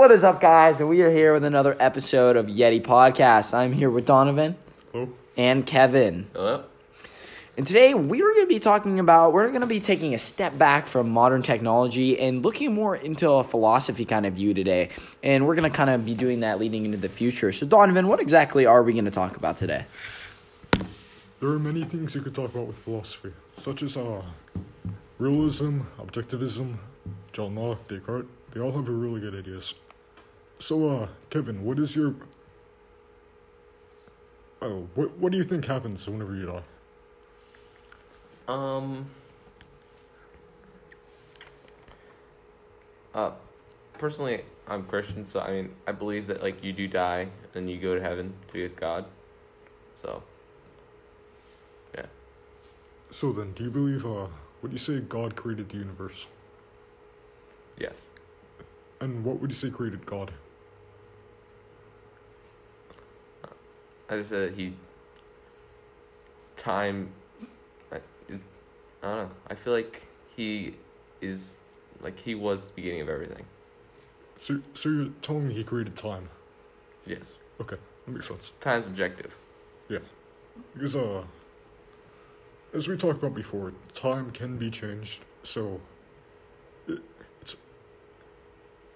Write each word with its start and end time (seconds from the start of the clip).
What 0.00 0.12
is 0.12 0.24
up, 0.24 0.40
guys? 0.40 0.80
And 0.80 0.88
we 0.88 1.02
are 1.02 1.10
here 1.10 1.34
with 1.34 1.44
another 1.44 1.76
episode 1.78 2.34
of 2.34 2.46
Yeti 2.46 2.82
Podcast. 2.82 3.52
I'm 3.52 3.70
here 3.70 3.90
with 3.90 4.06
Donovan 4.06 4.56
Hello? 4.92 5.12
and 5.36 5.66
Kevin. 5.66 6.26
Hello? 6.32 6.64
And 7.58 7.66
today 7.66 7.92
we 7.92 8.22
are 8.22 8.30
going 8.32 8.44
to 8.44 8.48
be 8.48 8.60
talking 8.60 8.98
about, 8.98 9.34
we're 9.34 9.48
going 9.48 9.60
to 9.60 9.66
be 9.66 9.78
taking 9.78 10.14
a 10.14 10.18
step 10.18 10.56
back 10.56 10.86
from 10.86 11.10
modern 11.10 11.42
technology 11.42 12.18
and 12.18 12.42
looking 12.42 12.72
more 12.72 12.96
into 12.96 13.30
a 13.30 13.44
philosophy 13.44 14.06
kind 14.06 14.24
of 14.24 14.32
view 14.32 14.54
today. 14.54 14.88
And 15.22 15.46
we're 15.46 15.54
going 15.54 15.70
to 15.70 15.76
kind 15.76 15.90
of 15.90 16.06
be 16.06 16.14
doing 16.14 16.40
that 16.40 16.58
leading 16.58 16.86
into 16.86 16.96
the 16.96 17.10
future. 17.10 17.52
So, 17.52 17.66
Donovan, 17.66 18.08
what 18.08 18.20
exactly 18.20 18.64
are 18.64 18.82
we 18.82 18.94
going 18.94 19.04
to 19.04 19.10
talk 19.10 19.36
about 19.36 19.58
today? 19.58 19.84
There 21.40 21.50
are 21.50 21.58
many 21.58 21.84
things 21.84 22.14
you 22.14 22.22
could 22.22 22.34
talk 22.34 22.54
about 22.54 22.68
with 22.68 22.78
philosophy, 22.78 23.34
such 23.58 23.82
as 23.82 23.98
uh, 23.98 24.22
realism, 25.18 25.80
objectivism, 25.98 26.78
John 27.34 27.54
Locke, 27.54 27.86
Descartes. 27.86 28.28
They 28.54 28.60
all 28.60 28.72
have 28.72 28.88
really 28.88 29.20
good 29.20 29.34
ideas. 29.34 29.74
So, 30.60 30.88
uh, 30.90 31.08
Kevin, 31.30 31.64
what 31.64 31.78
is 31.78 31.96
your. 31.96 32.14
Oh, 34.60 34.86
what, 34.94 35.16
what 35.16 35.32
do 35.32 35.38
you 35.38 35.44
think 35.44 35.64
happens 35.64 36.06
whenever 36.06 36.36
you 36.36 36.46
die? 36.46 36.62
Um. 38.46 39.06
Uh, 43.14 43.32
personally, 43.96 44.42
I'm 44.68 44.84
Christian, 44.84 45.24
so 45.24 45.40
I 45.40 45.50
mean, 45.50 45.74
I 45.86 45.92
believe 45.92 46.26
that 46.26 46.42
like 46.42 46.62
you 46.62 46.74
do 46.74 46.86
die 46.86 47.28
and 47.54 47.68
you 47.70 47.78
go 47.78 47.94
to 47.94 48.02
heaven 48.02 48.34
to 48.46 48.52
be 48.52 48.62
with 48.62 48.76
God. 48.76 49.06
So. 50.02 50.22
Yeah. 51.94 52.06
So 53.08 53.32
then, 53.32 53.54
do 53.54 53.64
you 53.64 53.70
believe, 53.70 54.04
uh, 54.04 54.26
would 54.60 54.72
you 54.72 54.78
say 54.78 55.00
God 55.00 55.36
created 55.36 55.70
the 55.70 55.78
universe? 55.78 56.26
Yes. 57.78 57.96
And 59.00 59.24
what 59.24 59.40
would 59.40 59.50
you 59.50 59.56
say 59.56 59.70
created 59.70 60.04
God? 60.04 60.30
I 64.10 64.16
just 64.16 64.30
said 64.30 64.54
he. 64.54 64.74
Time. 66.56 67.10
I, 67.90 67.96
is, 68.28 68.40
I 69.02 69.06
don't 69.06 69.16
know. 69.16 69.30
I 69.46 69.54
feel 69.54 69.72
like 69.72 70.02
he 70.36 70.74
is 71.20 71.58
like 72.02 72.18
he 72.18 72.34
was 72.34 72.64
the 72.64 72.72
beginning 72.74 73.02
of 73.02 73.08
everything. 73.08 73.44
So, 74.38 74.60
so 74.74 74.88
you're 74.88 75.08
telling 75.22 75.48
me 75.48 75.54
he 75.54 75.64
created 75.64 75.96
time? 75.96 76.28
Yes. 77.06 77.34
Okay, 77.60 77.76
that 78.06 78.12
makes 78.12 78.28
sense. 78.28 78.52
Time's 78.60 78.86
objective. 78.86 79.34
Yeah, 79.88 79.98
because, 80.74 80.96
uh, 80.96 81.24
as 82.72 82.88
we 82.88 82.96
talked 82.96 83.18
about 83.18 83.34
before, 83.34 83.72
time 83.92 84.30
can 84.30 84.56
be 84.56 84.70
changed, 84.70 85.20
so 85.42 85.80
it, 86.88 87.00
it's 87.42 87.56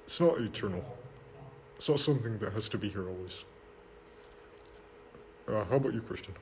it's 0.06 0.20
not 0.20 0.40
eternal. 0.40 0.84
It's 1.76 1.88
not 1.88 2.00
something 2.00 2.38
that 2.38 2.52
has 2.54 2.68
to 2.70 2.78
be 2.78 2.88
here 2.88 3.08
always. 3.08 3.42
Uh, 5.46 5.64
how 5.64 5.76
about 5.76 5.92
you, 5.92 6.00
Christian? 6.00 6.34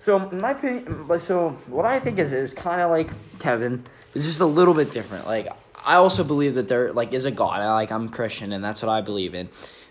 So 0.00 0.18
my 0.18 0.52
opinion, 0.52 1.20
so 1.20 1.50
what 1.66 1.84
I 1.84 2.00
think 2.00 2.18
is 2.18 2.32
is 2.32 2.54
kind 2.54 2.80
of 2.80 2.90
like 2.90 3.10
Kevin. 3.38 3.84
It's 4.14 4.24
just 4.24 4.40
a 4.40 4.46
little 4.46 4.74
bit 4.74 4.92
different. 4.92 5.26
Like 5.26 5.48
I 5.84 5.96
also 5.96 6.24
believe 6.24 6.54
that 6.54 6.68
there 6.68 6.92
like 6.92 7.12
is 7.12 7.26
a 7.26 7.30
God. 7.30 7.60
I, 7.60 7.72
like 7.74 7.92
I'm 7.92 8.08
Christian 8.08 8.52
and 8.52 8.64
that's 8.64 8.82
what 8.82 8.88
I 8.88 9.02
believe 9.02 9.34
in. 9.34 9.48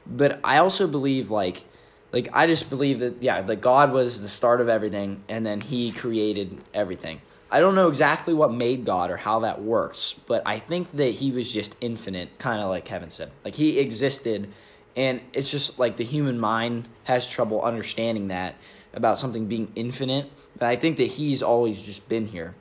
But 0.07 0.39
I 0.43 0.57
also 0.57 0.87
believe 0.87 1.29
like 1.29 1.63
like 2.11 2.29
I 2.33 2.47
just 2.47 2.69
believe 2.69 2.99
that 2.99 3.21
yeah, 3.21 3.41
that 3.43 3.61
God 3.61 3.91
was 3.91 4.21
the 4.21 4.27
start 4.27 4.61
of 4.61 4.69
everything 4.69 5.23
and 5.29 5.45
then 5.45 5.61
he 5.61 5.91
created 5.91 6.59
everything. 6.73 7.21
I 7.51 7.59
don't 7.59 7.75
know 7.75 7.87
exactly 7.87 8.33
what 8.33 8.53
made 8.53 8.85
God 8.85 9.09
or 9.09 9.17
how 9.17 9.39
that 9.39 9.61
works, 9.61 10.13
but 10.27 10.43
I 10.45 10.59
think 10.59 10.91
that 10.91 11.15
he 11.15 11.31
was 11.31 11.51
just 11.51 11.75
infinite, 11.81 12.37
kind 12.37 12.61
of 12.61 12.69
like 12.69 12.85
Kevin 12.85 13.09
said. 13.09 13.31
Like 13.43 13.55
he 13.55 13.79
existed 13.79 14.51
and 14.95 15.21
it's 15.33 15.51
just 15.51 15.79
like 15.79 15.97
the 15.97 16.03
human 16.03 16.39
mind 16.39 16.87
has 17.03 17.27
trouble 17.27 17.61
understanding 17.61 18.29
that 18.29 18.55
about 18.93 19.17
something 19.17 19.47
being 19.47 19.71
infinite. 19.75 20.31
But 20.57 20.67
I 20.67 20.75
think 20.75 20.97
that 20.97 21.05
he's 21.05 21.41
always 21.41 21.81
just 21.81 22.07
been 22.09 22.27
here. 22.27 22.55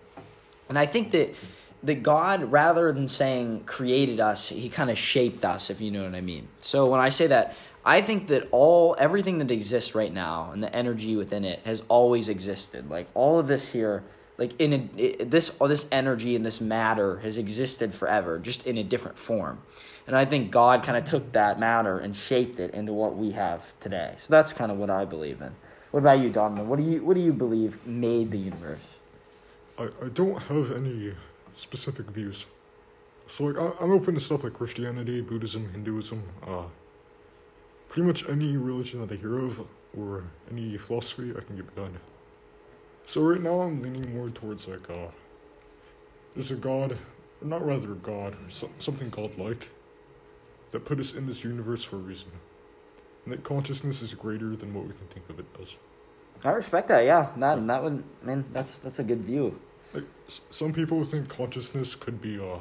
And 0.68 0.78
I 0.78 0.86
think 0.86 1.10
that 1.12 1.34
that 1.82 2.02
God, 2.02 2.50
rather 2.50 2.92
than 2.92 3.08
saying 3.08 3.64
created 3.64 4.20
us, 4.20 4.48
he 4.48 4.68
kind 4.68 4.90
of 4.90 4.98
shaped 4.98 5.44
us, 5.44 5.70
if 5.70 5.80
you 5.80 5.90
know 5.90 6.04
what 6.04 6.14
I 6.14 6.20
mean. 6.20 6.48
So 6.58 6.86
when 6.86 7.00
I 7.00 7.08
say 7.08 7.28
that, 7.28 7.54
I 7.84 8.02
think 8.02 8.26
that 8.28 8.48
all 8.50 8.96
everything 8.98 9.38
that 9.38 9.50
exists 9.50 9.94
right 9.94 10.12
now 10.12 10.50
and 10.52 10.62
the 10.62 10.74
energy 10.74 11.16
within 11.16 11.44
it 11.44 11.60
has 11.64 11.82
always 11.88 12.28
existed. 12.28 12.90
Like 12.90 13.08
all 13.14 13.38
of 13.38 13.46
this 13.46 13.68
here, 13.68 14.02
like 14.38 14.58
in 14.60 14.72
a, 14.72 15.00
it, 15.00 15.30
this 15.30 15.50
all 15.58 15.68
this 15.68 15.86
energy 15.92 16.34
and 16.34 16.46
this 16.46 16.60
matter 16.60 17.18
has 17.18 17.36
existed 17.36 17.94
forever, 17.94 18.38
just 18.38 18.66
in 18.66 18.78
a 18.78 18.84
different 18.84 19.18
form. 19.18 19.60
And 20.06 20.16
I 20.16 20.24
think 20.24 20.50
God 20.50 20.82
kind 20.82 20.96
of 20.96 21.04
took 21.04 21.32
that 21.32 21.60
matter 21.60 21.98
and 21.98 22.16
shaped 22.16 22.58
it 22.60 22.72
into 22.72 22.94
what 22.94 23.16
we 23.16 23.32
have 23.32 23.62
today. 23.80 24.14
So 24.20 24.26
that's 24.30 24.54
kind 24.54 24.72
of 24.72 24.78
what 24.78 24.88
I 24.88 25.04
believe 25.04 25.42
in. 25.42 25.54
What 25.90 26.00
about 26.00 26.20
you, 26.20 26.30
Donovan? 26.30 26.68
What 26.68 26.78
do 26.78 26.84
you 26.84 27.04
what 27.04 27.14
do 27.14 27.20
you 27.20 27.32
believe 27.32 27.86
made 27.86 28.30
the 28.30 28.38
universe? 28.38 28.80
I, 29.78 29.88
I 30.02 30.08
don't 30.12 30.40
have 30.42 30.72
any 30.72 31.14
specific 31.54 32.06
views. 32.06 32.46
So, 33.28 33.44
like, 33.44 33.58
I, 33.58 33.84
I'm 33.84 33.90
open 33.90 34.14
to 34.14 34.20
stuff 34.20 34.44
like 34.44 34.54
Christianity, 34.54 35.20
Buddhism, 35.20 35.70
Hinduism, 35.70 36.22
uh, 36.46 36.64
pretty 37.88 38.06
much 38.06 38.26
any 38.28 38.56
religion 38.56 39.00
that 39.00 39.12
I 39.12 39.16
hear 39.16 39.38
of, 39.38 39.66
or 39.96 40.24
any 40.50 40.78
philosophy 40.78 41.34
I 41.36 41.40
can 41.40 41.56
get 41.56 41.74
behind. 41.74 41.98
So, 43.08 43.22
right 43.22 43.40
now, 43.40 43.62
I'm 43.62 43.80
leaning 43.80 44.14
more 44.14 44.28
towards, 44.28 44.68
like, 44.68 44.90
uh, 44.90 45.06
there's 46.34 46.50
a 46.50 46.56
God, 46.56 46.92
or 47.40 47.48
not 47.48 47.64
rather 47.66 47.92
a 47.92 47.94
God, 47.94 48.34
or 48.34 48.50
so, 48.50 48.68
something 48.78 49.08
godlike, 49.08 49.70
that 50.72 50.84
put 50.84 51.00
us 51.00 51.14
in 51.14 51.26
this 51.26 51.42
universe 51.42 51.82
for 51.82 51.96
a 51.96 52.00
reason. 52.00 52.30
And 53.24 53.32
that 53.32 53.44
consciousness 53.44 54.02
is 54.02 54.12
greater 54.12 54.54
than 54.56 54.74
what 54.74 54.84
we 54.84 54.90
can 54.90 55.06
think 55.06 55.26
of 55.30 55.38
it 55.40 55.46
as. 55.58 55.76
I 56.44 56.50
respect 56.50 56.88
that. 56.88 57.06
Yeah, 57.06 57.30
that 57.38 57.66
that 57.66 57.82
would 57.82 58.04
I 58.22 58.26
mean 58.26 58.44
that's 58.52 58.78
that's 58.78 58.98
a 58.98 59.02
good 59.02 59.22
view. 59.22 59.58
Like 59.94 60.04
s- 60.28 60.42
some 60.50 60.74
people 60.74 61.02
think 61.04 61.30
consciousness 61.30 61.94
could 61.94 62.20
be 62.20 62.38
uh. 62.38 62.58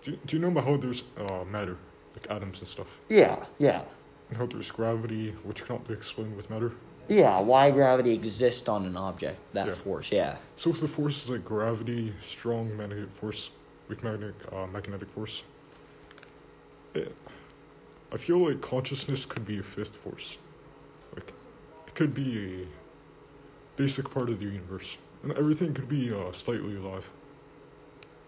Do, 0.00 0.18
do 0.24 0.36
you 0.36 0.42
know 0.42 0.48
about 0.48 0.64
how 0.64 0.76
there's 0.78 1.02
uh 1.18 1.44
matter, 1.44 1.76
like 2.14 2.28
atoms 2.30 2.58
and 2.60 2.68
stuff, 2.68 2.86
Yeah, 3.10 3.44
yeah, 3.58 3.82
and 4.30 4.38
how 4.38 4.46
there's 4.46 4.70
gravity, 4.70 5.30
which 5.44 5.64
cannot 5.64 5.86
be 5.86 5.92
explained 5.94 6.34
with 6.36 6.48
matter? 6.50 6.72
Yeah. 7.08 7.40
Why 7.40 7.70
gravity 7.70 8.12
exists 8.12 8.68
on 8.68 8.86
an 8.86 8.96
object? 8.96 9.38
That 9.52 9.66
Yeah. 9.68 9.74
force. 9.74 10.12
Yeah. 10.12 10.36
So 10.56 10.70
if 10.70 10.80
the 10.80 10.88
force 10.88 11.24
is 11.24 11.30
like 11.30 11.44
gravity, 11.44 12.14
strong 12.26 12.76
magnetic 12.76 13.10
force, 13.20 13.50
weak 13.88 14.02
magnetic 14.04 14.34
uh, 14.52 14.66
magnetic 14.66 15.08
force. 15.10 15.42
I 18.10 18.16
feel 18.16 18.38
like 18.38 18.60
consciousness 18.60 19.26
could 19.26 19.46
be 19.46 19.58
a 19.58 19.62
fifth 19.62 19.96
force. 19.96 20.36
Like 21.14 21.32
it 21.86 21.94
could 21.94 22.14
be 22.14 22.62
a 22.62 22.66
basic 23.76 24.10
part 24.10 24.30
of 24.30 24.40
the 24.40 24.46
universe, 24.46 24.96
and 25.22 25.32
everything 25.32 25.74
could 25.74 25.88
be 25.88 26.12
uh, 26.12 26.32
slightly 26.32 26.76
alive. 26.76 27.08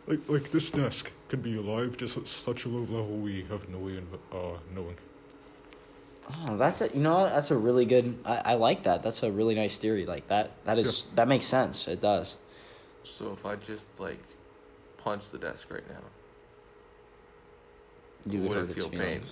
Like 0.07 0.21
like 0.29 0.51
this 0.53 0.71
desk 0.71 1.11
could 1.29 1.43
be 1.43 1.57
alive 1.57 1.97
just 1.97 2.17
at 2.17 2.29
such 2.29 2.65
a 2.65 2.69
low 2.69 2.81
level 2.81 3.17
we 3.17 3.45
have 3.51 3.69
no 3.69 3.79
way 3.79 3.97
of 3.99 4.15
uh, 4.33 4.59
knowing. 4.75 4.97
Oh, 6.47 6.57
that's 6.57 6.81
a 6.81 6.89
you 6.95 7.01
know 7.01 7.25
that's 7.25 7.51
a 7.51 7.57
really 7.57 7.85
good. 7.87 8.19
I, 8.25 8.37
I 8.37 8.55
like 8.55 8.85
that. 8.85 9.03
That's 9.03 9.23
a 9.23 9.31
really 9.33 9.55
nice 9.55 9.79
theory. 9.79 10.07
Like 10.07 10.29
that. 10.29 10.53
That 10.65 10.79
is 10.79 11.07
that 11.15 11.29
makes 11.29 11.47
sense. 11.47 11.89
It 11.89 12.01
does. 12.01 12.35
So 13.03 13.33
if 13.33 13.47
I 13.47 13.57
just 13.57 13.87
like 13.99 14.21
punch 14.99 15.31
the 15.31 15.39
desk 15.39 15.71
right 15.71 15.89
now, 15.89 16.03
You 18.27 18.43
would 18.43 18.53
hurt 18.57 18.71
it 18.71 18.77
its 18.77 18.87
feel 18.87 18.91
pain? 18.91 19.23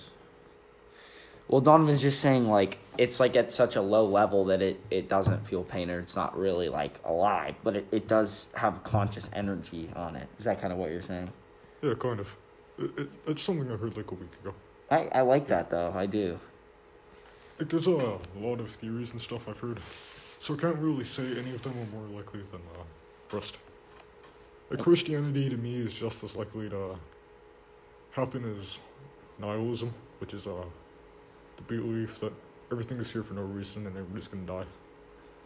Well, 1.47 1.61
Donovan's 1.61 2.01
just 2.01 2.21
saying 2.21 2.47
like 2.47 2.77
it's 2.97 3.19
like 3.19 3.35
at 3.35 3.51
such 3.51 3.75
a 3.75 3.81
low 3.81 4.05
level 4.05 4.45
that 4.45 4.61
it, 4.61 4.79
it 4.91 5.09
doesn't 5.09 5.47
feel 5.47 5.63
pain 5.63 5.89
or 5.89 5.99
it's 5.99 6.15
not 6.15 6.37
really 6.37 6.69
like 6.69 6.99
alive, 7.05 7.55
but 7.63 7.75
it, 7.75 7.87
it 7.91 8.07
does 8.07 8.47
have 8.55 8.83
conscious 8.83 9.29
energy 9.33 9.89
on 9.95 10.15
it. 10.15 10.27
Is 10.37 10.45
that 10.45 10.61
kind 10.61 10.71
of 10.73 10.79
what 10.79 10.91
you're 10.91 11.03
saying? 11.03 11.31
Yeah, 11.81 11.93
kind 11.95 12.19
of. 12.19 12.35
It, 12.77 12.91
it, 12.97 13.09
it's 13.27 13.41
something 13.41 13.71
I 13.71 13.77
heard 13.77 13.97
like 13.97 14.11
a 14.11 14.15
week 14.15 14.33
ago. 14.41 14.53
I, 14.91 15.07
I 15.13 15.21
like 15.21 15.47
that 15.47 15.69
though. 15.71 15.91
I 15.95 16.05
do. 16.05 16.39
Like, 17.59 17.69
there's 17.69 17.87
a 17.87 18.17
lot 18.37 18.61
of 18.61 18.71
theories 18.71 19.11
and 19.11 19.19
stuff 19.19 19.41
I've 19.49 19.59
heard, 19.59 19.79
so 20.39 20.53
I 20.53 20.57
can't 20.57 20.77
really 20.77 21.03
say 21.03 21.23
any 21.37 21.53
of 21.53 21.61
them 21.61 21.73
are 21.73 21.97
more 21.97 22.07
likely 22.17 22.39
than 22.51 22.61
uh, 22.73 22.83
rest. 23.35 23.57
Like, 24.69 24.79
Christianity 24.79 25.49
to 25.49 25.57
me 25.57 25.75
is 25.75 25.93
just 25.93 26.23
as 26.23 26.37
likely 26.37 26.69
to 26.69 26.95
happen 28.11 28.55
as 28.57 28.79
nihilism, 29.39 29.93
which 30.19 30.33
is 30.33 30.47
uh, 30.47 30.63
the 31.57 31.61
belief 31.63 32.21
that 32.21 32.31
everything 32.71 32.97
is 32.97 33.11
here 33.11 33.23
for 33.23 33.33
no 33.33 33.41
reason 33.41 33.85
and 33.87 33.97
everybody's 33.97 34.29
gonna 34.29 34.45
die. 34.45 34.65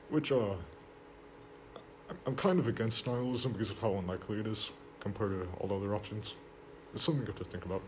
Which, 0.10 0.32
uh, 0.32 0.52
I'm- 2.10 2.20
I'm 2.28 2.36
kind 2.36 2.60
of 2.60 2.68
against 2.68 3.08
nihilism 3.08 3.54
because 3.54 3.72
of 3.72 3.80
how 3.80 3.96
unlikely 3.96 4.40
it 4.40 4.46
is 4.46 4.70
compared 5.00 5.32
to 5.32 5.48
all 5.60 5.68
the 5.68 5.76
other 5.78 5.96
options. 5.96 6.36
It's 6.94 7.04
something 7.04 7.22
you 7.22 7.28
have 7.28 7.38
to 7.38 7.44
think 7.44 7.66
about. 7.66 7.82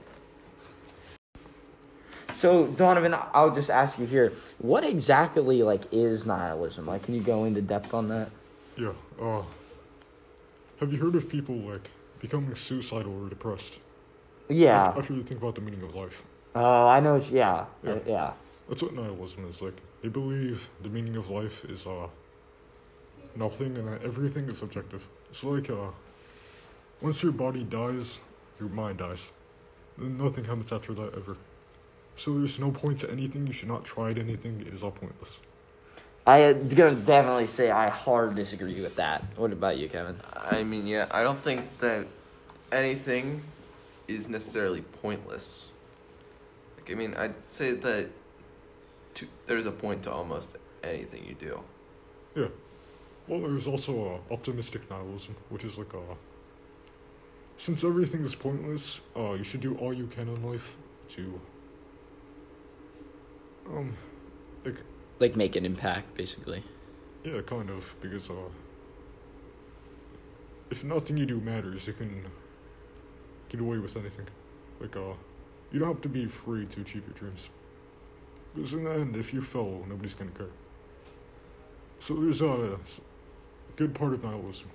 So 2.45 2.68
Donovan, 2.68 3.15
I'll 3.33 3.56
just 3.56 3.71
ask 3.71 3.97
you 3.97 4.06
here: 4.06 4.31
What 4.59 4.83
exactly 4.83 5.63
like 5.63 5.92
is 5.92 6.27
nihilism? 6.27 6.86
Like, 6.86 7.01
can 7.01 7.15
you 7.15 7.21
go 7.21 7.44
into 7.44 7.59
depth 7.59 7.92
on 7.92 8.07
that? 8.09 8.30
Yeah, 8.77 8.92
uh, 9.19 9.42
have 10.80 10.94
you 10.94 11.00
heard 11.00 11.15
of 11.15 11.27
people, 11.27 11.56
like, 11.56 11.89
becoming 12.19 12.53
suicidal 12.53 13.24
or 13.24 13.30
depressed? 13.30 13.80
Yeah. 14.47 14.94
After 14.95 15.13
you 15.13 15.24
think 15.24 15.42
about 15.42 15.56
the 15.56 15.62
meaning 15.62 15.81
of 15.81 15.95
life. 15.95 16.21
Oh, 16.53 16.86
I 16.86 17.00
know. 17.00 17.15
It's, 17.15 17.31
yeah. 17.31 17.65
Yeah. 17.81 17.94
Uh, 17.94 18.00
yeah. 18.06 18.33
That's 18.69 18.83
what 18.83 18.94
nihilism 18.94 19.50
is 19.50 19.63
like. 19.63 19.77
They 20.03 20.09
believe 20.09 20.69
the 20.83 20.89
meaning 20.89 21.15
of 21.15 21.31
life 21.31 21.65
is 21.65 21.88
uh 21.88 22.09
nothing 23.36 23.75
and 23.75 23.88
that 23.88 24.03
everything 24.03 24.47
is 24.50 24.59
subjective. 24.59 25.07
It's 25.31 25.44
like 25.44 25.71
uh 25.71 25.88
once 27.01 27.24
your 27.24 27.31
body 27.31 27.63
dies, 27.63 28.19
your 28.59 28.69
mind 28.69 29.00
dies. 29.00 29.31
Nothing 29.97 30.45
happens 30.45 30.71
after 30.71 30.94
that 30.94 31.15
ever. 31.15 31.38
So 32.18 32.40
there's 32.40 32.60
no 32.60 32.72
point 32.72 33.00
to 33.02 33.12
anything, 33.12 33.46
you 33.48 33.54
should 33.54 33.68
not 33.68 33.84
try 33.84 34.12
at 34.12 34.18
anything, 34.18 34.62
it 34.62 34.74
is 34.74 34.84
all 34.84 34.92
pointless. 34.92 35.40
I 36.26 36.40
am 36.40 36.70
gonna 36.70 36.96
definitely 36.96 37.48
say 37.48 37.70
I 37.70 37.90
hard 37.90 38.36
disagree 38.36 38.82
with 38.82 38.96
that. 38.96 39.24
What 39.36 39.52
about 39.52 39.78
you, 39.78 39.88
Kevin? 39.88 40.20
I 40.34 40.64
mean, 40.64 40.88
yeah, 40.88 41.08
I 41.12 41.22
don't 41.24 41.42
think 41.42 41.78
that 41.80 42.08
anything 42.72 43.44
is 44.08 44.28
necessarily 44.28 44.82
pointless. 44.82 45.70
Like, 46.78 46.92
I 46.92 46.96
mean, 46.96 47.14
I'd 47.14 47.36
say 47.48 47.74
that 47.74 48.08
to, 49.16 49.28
there's 49.46 49.68
a 49.68 49.72
point 49.72 50.04
to 50.04 50.12
almost 50.12 50.50
anything 50.84 51.26
you 51.26 51.36
do. 51.36 51.60
Yeah. 52.36 52.48
Well, 53.28 53.42
there's 53.42 53.68
also 53.68 54.22
uh, 54.30 54.34
optimistic 54.34 54.90
nihilism, 54.90 55.36
which 55.50 55.64
is 55.64 55.78
like 55.78 55.94
uh, 55.94 56.16
since 57.58 57.84
everything 57.84 58.22
is 58.22 58.36
pointless, 58.36 59.00
uh, 59.16 59.34
you 59.34 59.44
should 59.44 59.62
do 59.62 59.76
all 59.78 59.94
you 59.94 60.08
can 60.08 60.28
in 60.28 60.44
life 60.44 60.76
to 61.10 61.40
um, 63.70 63.94
like 64.64 64.78
Like 65.20 65.36
make 65.36 65.56
an 65.56 65.66
impact, 65.66 66.16
basically. 66.16 66.64
yeah, 67.24 67.42
kind 67.42 67.70
of 67.70 67.96
because 68.02 68.30
uh, 68.30 68.50
if 70.70 70.84
nothing 70.84 71.18
you 71.18 71.26
do 71.26 71.40
matters, 71.40 71.88
you 71.88 71.94
can 71.94 72.26
get 73.50 73.60
away 73.62 73.78
with 73.78 73.96
anything. 73.98 74.28
Like 74.80 74.96
uh, 74.96 75.14
you 75.72 75.80
don't 75.80 75.88
have 75.90 76.02
to 76.02 76.10
be 76.10 76.26
free 76.26 76.66
to 76.66 76.82
achieve 76.82 77.04
your 77.08 77.14
dreams. 77.16 77.50
Because 78.54 78.74
in 78.74 78.84
the 78.86 78.92
end, 78.92 79.16
if 79.16 79.34
you 79.34 79.42
fail, 79.42 79.86
nobody's 79.88 80.14
gonna 80.14 80.32
care. 80.32 80.48
So 82.00 82.14
there's 82.16 82.42
a 82.42 82.78
good 83.76 83.94
part 83.94 84.14
of 84.14 84.24
nihilism. 84.24 84.70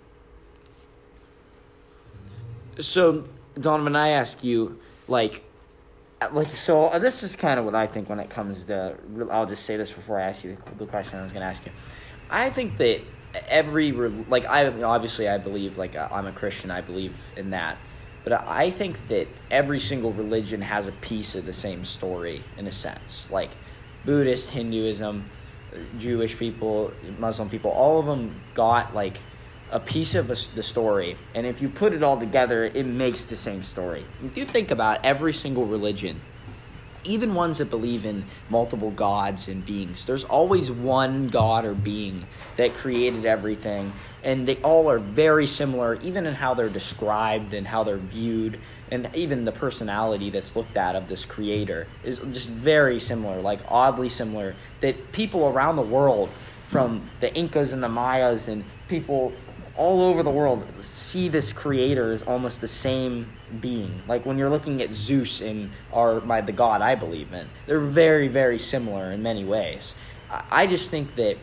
So, 2.79 3.25
Donovan, 3.59 3.97
I 3.97 4.09
ask 4.11 4.43
you, 4.43 4.79
like, 5.09 5.43
like, 6.29 6.49
so 6.65 6.87
uh, 6.87 6.99
this 6.99 7.23
is 7.23 7.35
kind 7.35 7.59
of 7.59 7.65
what 7.65 7.75
I 7.75 7.87
think 7.87 8.09
when 8.09 8.21
it 8.21 8.31
comes 8.31 8.63
to. 8.65 8.97
I'll 9.31 9.47
just 9.47 9.65
say 9.65 9.77
this 9.77 9.91
before 9.91 10.21
I 10.21 10.25
ask 10.25 10.45
you 10.45 10.57
the, 10.79 10.87
question 10.87 11.19
I 11.19 11.23
was 11.23 11.33
going 11.33 11.43
to 11.43 11.49
ask 11.49 11.65
you. 11.65 11.73
I 12.29 12.51
think 12.51 12.77
that 12.79 13.01
every 13.49 13.93
like 13.93 14.45
I 14.45 14.67
obviously 14.83 15.29
I 15.29 15.39
believe 15.39 15.79
like 15.79 15.97
uh, 15.97 16.09
I'm 16.11 16.27
a 16.27 16.33
Christian. 16.33 16.71
I 16.71 16.81
believe 16.81 17.17
in 17.37 17.51
that, 17.51 17.79
but 18.23 18.33
I 18.33 18.71
think 18.71 19.09
that 19.09 19.29
every 19.51 19.81
single 19.81 20.13
religion 20.13 20.61
has 20.63 20.87
a 20.87 20.93
piece 20.93 21.35
of 21.35 21.47
the 21.47 21.55
same 21.55 21.85
story 21.85 22.45
in 22.57 22.67
a 22.67 22.73
sense. 22.73 23.27
Like 23.31 23.51
Buddhist, 24.05 24.51
Hinduism, 24.51 25.31
Jewish 25.99 26.37
people, 26.37 26.93
Muslim 27.19 27.49
people, 27.49 27.71
all 27.71 27.99
of 27.99 28.07
them 28.07 28.41
got 28.55 28.95
like 28.95 29.19
a 29.71 29.81
piece 29.81 30.15
of 30.15 30.31
a 30.31 30.37
the 30.55 30.63
story, 30.63 31.17
and 31.35 31.47
if 31.47 31.63
you 31.63 31.69
put 31.69 31.93
it 31.93 32.03
all 32.03 32.19
together, 32.19 32.65
it 32.65 32.87
makes 32.87 33.25
the 33.25 33.37
same 33.37 33.63
story. 33.63 34.05
If 34.25 34.37
you 34.37 34.45
think 34.45 34.71
about 34.71 35.05
every 35.05 35.33
single 35.33 35.67
religion, 35.67 36.21
even 37.03 37.35
ones 37.35 37.59
that 37.59 37.71
believe 37.71 38.05
in 38.05 38.25
multiple 38.51 38.91
gods 38.91 39.49
and 39.49 39.65
beings, 39.65 40.07
there's 40.07 40.25
always 40.25 40.71
one 40.71 41.29
god 41.29 41.65
or 41.65 41.75
being 41.75 42.27
that 42.57 42.75
created 42.75 43.25
everything, 43.25 43.93
and 44.23 44.47
they 44.47 44.57
all 44.57 44.91
are 44.91 44.99
very 44.99 45.47
similar, 45.47 45.95
even 46.03 46.27
in 46.27 46.35
how 46.35 46.53
they're 46.53 46.69
described 46.69 47.55
and 47.55 47.67
how 47.67 47.85
they're 47.85 47.97
viewed, 47.97 48.61
and 48.91 49.09
even 49.15 49.45
the 49.45 49.53
personality 49.53 50.31
that's 50.31 50.57
looked 50.57 50.77
at 50.77 50.97
of 50.97 51.09
this 51.09 51.25
creator 51.25 51.87
is 52.05 52.19
just 52.33 52.49
very 52.49 52.99
similar, 52.99 53.41
like 53.41 53.61
oddly 53.69 54.09
similar. 54.09 54.57
That 54.81 55.13
people 55.13 55.47
around 55.47 55.77
the 55.77 55.83
world, 55.83 56.29
from 56.71 57.09
the 57.21 57.35
Incas 57.35 57.73
and 57.73 57.83
the 57.83 57.89
Mayas 57.89 58.47
and 58.47 58.65
people 58.89 59.33
all 59.81 60.03
over 60.03 60.23
the 60.23 60.31
world 60.31 60.63
see 60.93 61.29
this 61.29 61.53
creator 61.53 62.13
as 62.13 62.21
almost 62.23 62.61
the 62.61 62.69
same 62.69 63.33
being. 63.61 64.03
Like 64.07 64.27
when 64.27 64.37
you're 64.37 64.51
looking 64.51 64.83
at 64.83 64.93
Zeus 64.93 65.41
and 65.41 65.71
our 65.93 66.21
my 66.21 66.43
the 66.43 66.53
god 66.53 66.83
I 66.83 66.95
believe 66.95 67.33
in, 67.33 67.49
they're 67.67 67.81
very 67.81 68.29
very 68.29 68.59
similar 68.59 69.11
in 69.11 69.23
many 69.23 69.45
ways. 69.45 69.95
I 70.51 70.67
just 70.67 70.91
think 70.91 71.17
that 71.17 71.37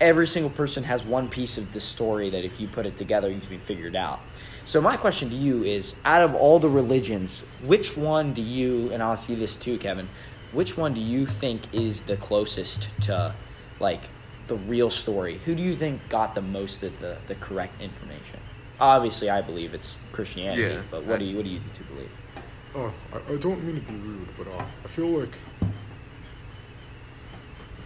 every 0.00 0.26
single 0.26 0.50
person 0.50 0.82
has 0.84 1.04
one 1.04 1.28
piece 1.28 1.58
of 1.58 1.72
the 1.72 1.80
story 1.80 2.30
that 2.30 2.44
if 2.44 2.58
you 2.58 2.66
put 2.66 2.86
it 2.86 2.96
together, 2.98 3.30
you 3.30 3.40
can 3.40 3.60
figure 3.60 3.86
it 3.86 3.94
out. 3.94 4.20
So 4.64 4.80
my 4.80 4.96
question 4.96 5.28
to 5.28 5.36
you 5.36 5.62
is: 5.62 5.94
out 6.04 6.22
of 6.22 6.34
all 6.34 6.58
the 6.58 6.68
religions, 6.68 7.40
which 7.62 7.96
one 7.96 8.32
do 8.32 8.42
you? 8.42 8.90
And 8.92 9.02
I'll 9.02 9.12
ask 9.12 9.28
you 9.28 9.36
this 9.36 9.54
too, 9.54 9.76
Kevin. 9.78 10.08
Which 10.52 10.76
one 10.76 10.94
do 10.94 11.00
you 11.00 11.26
think 11.26 11.72
is 11.72 12.02
the 12.02 12.16
closest 12.16 12.88
to, 13.02 13.34
like, 13.80 14.02
the 14.52 14.58
real 14.68 14.90
story? 14.90 15.38
Who 15.46 15.54
do 15.54 15.62
you 15.62 15.74
think 15.74 16.06
got 16.10 16.34
the 16.34 16.42
most 16.42 16.82
of 16.82 16.98
the, 17.00 17.16
the 17.26 17.34
correct 17.36 17.80
information? 17.80 18.38
Obviously, 18.78 19.30
I 19.30 19.40
believe 19.40 19.72
it's 19.72 19.96
Christianity, 20.12 20.62
Yeah, 20.74 20.82
but 20.90 21.04
what 21.04 21.16
I- 21.16 21.18
do 21.20 21.24
you 21.24 21.36
what 21.36 21.44
do 21.44 21.50
you 21.50 21.60
two 21.76 21.84
believe? 21.94 22.10
Uh, 22.74 22.90
I, 23.14 23.34
I 23.34 23.36
don't 23.38 23.62
mean 23.64 23.76
to 23.76 23.80
be 23.82 23.94
rude, 23.98 24.28
but 24.36 24.46
uh, 24.48 24.64
I 24.84 24.88
feel 24.88 25.06
like 25.08 25.34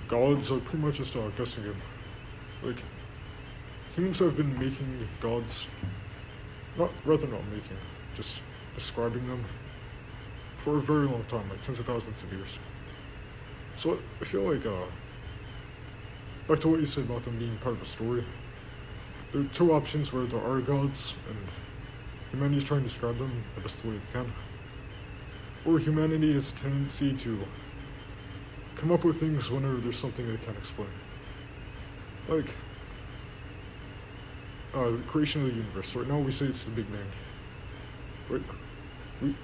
gods 0.09 0.51
are 0.51 0.59
pretty 0.59 0.85
much 0.85 0.97
just 0.99 1.15
a 1.15 1.33
guessing 1.37 1.65
game. 1.65 1.83
Like, 2.63 2.83
humans 3.95 4.19
have 4.21 4.37
been 4.37 4.53
making 4.59 5.09
gods, 5.21 5.69
not 6.79 6.91
rather 7.05 7.27
not 7.27 7.45
making, 7.49 7.77
just 8.15 8.43
describing 8.75 9.27
them 9.29 9.45
for 10.57 10.79
a 10.79 10.81
very 10.81 11.07
long 11.07 11.25
time, 11.29 11.49
like 11.51 11.63
tens 11.63 11.79
of 11.79 11.87
thousands 11.87 12.23
of 12.23 12.33
years. 12.33 12.59
So 13.77 13.99
I 14.21 14.25
feel 14.25 14.53
like, 14.53 14.65
uh, 14.67 14.85
back 16.49 16.61
to 16.61 16.69
what 16.69 16.81
you 16.81 16.87
said 16.87 17.05
about 17.05 17.25
them 17.25 17.39
being 17.39 17.57
part 17.59 17.75
of 17.75 17.83
a 17.83 17.87
story. 17.87 18.25
There 19.33 19.43
are 19.43 19.45
two 19.47 19.73
options 19.73 20.13
where 20.13 20.25
there 20.25 20.43
are 20.43 20.61
gods, 20.61 21.15
and 21.29 21.39
humanity 22.31 22.59
is 22.59 22.65
trying 22.65 22.83
to 22.83 22.89
describe 22.89 23.19
them 23.19 23.45
the 23.55 23.61
best 23.61 23.85
way 23.85 23.95
it 23.95 24.03
can 24.13 24.33
or 25.67 25.79
humanity 25.79 26.33
has 26.33 26.53
a 26.53 26.55
tendency 26.55 27.13
to 27.13 27.45
come 28.77 28.93
up 28.93 29.05
with 29.05 29.19
things 29.19 29.51
whenever 29.51 29.77
there's 29.79 29.99
something 29.99 30.27
they 30.27 30.37
can't 30.39 30.57
explain. 30.57 30.89
Like, 32.29 32.51
uh, 34.75 34.91
the 34.91 35.03
creation 35.09 35.43
of 35.43 35.49
the 35.49 35.55
universe. 35.55 35.95
Right 35.97 36.07
now 36.07 36.19
we 36.19 36.33
say 36.33 36.47
it's 36.47 36.65
the 36.65 36.71
Big 36.71 36.87
Bang. 36.93 37.01
Right? 38.29 38.43
We, 39.23 39.35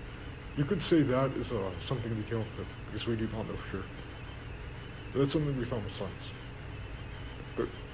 you 0.56 0.64
could 0.64 0.82
say 0.82 1.02
that 1.02 1.32
is 1.32 1.50
uh, 1.50 1.70
something 1.80 2.14
we 2.16 2.22
came 2.24 2.40
up 2.40 2.46
with, 2.58 2.68
because 2.86 3.06
we 3.06 3.16
do 3.16 3.26
not 3.28 3.48
know 3.48 3.56
for 3.56 3.70
sure. 3.70 3.84
But 5.12 5.20
that's 5.20 5.32
something 5.32 5.56
we 5.58 5.64
found 5.64 5.84
with 5.84 5.94
science. 5.94 6.28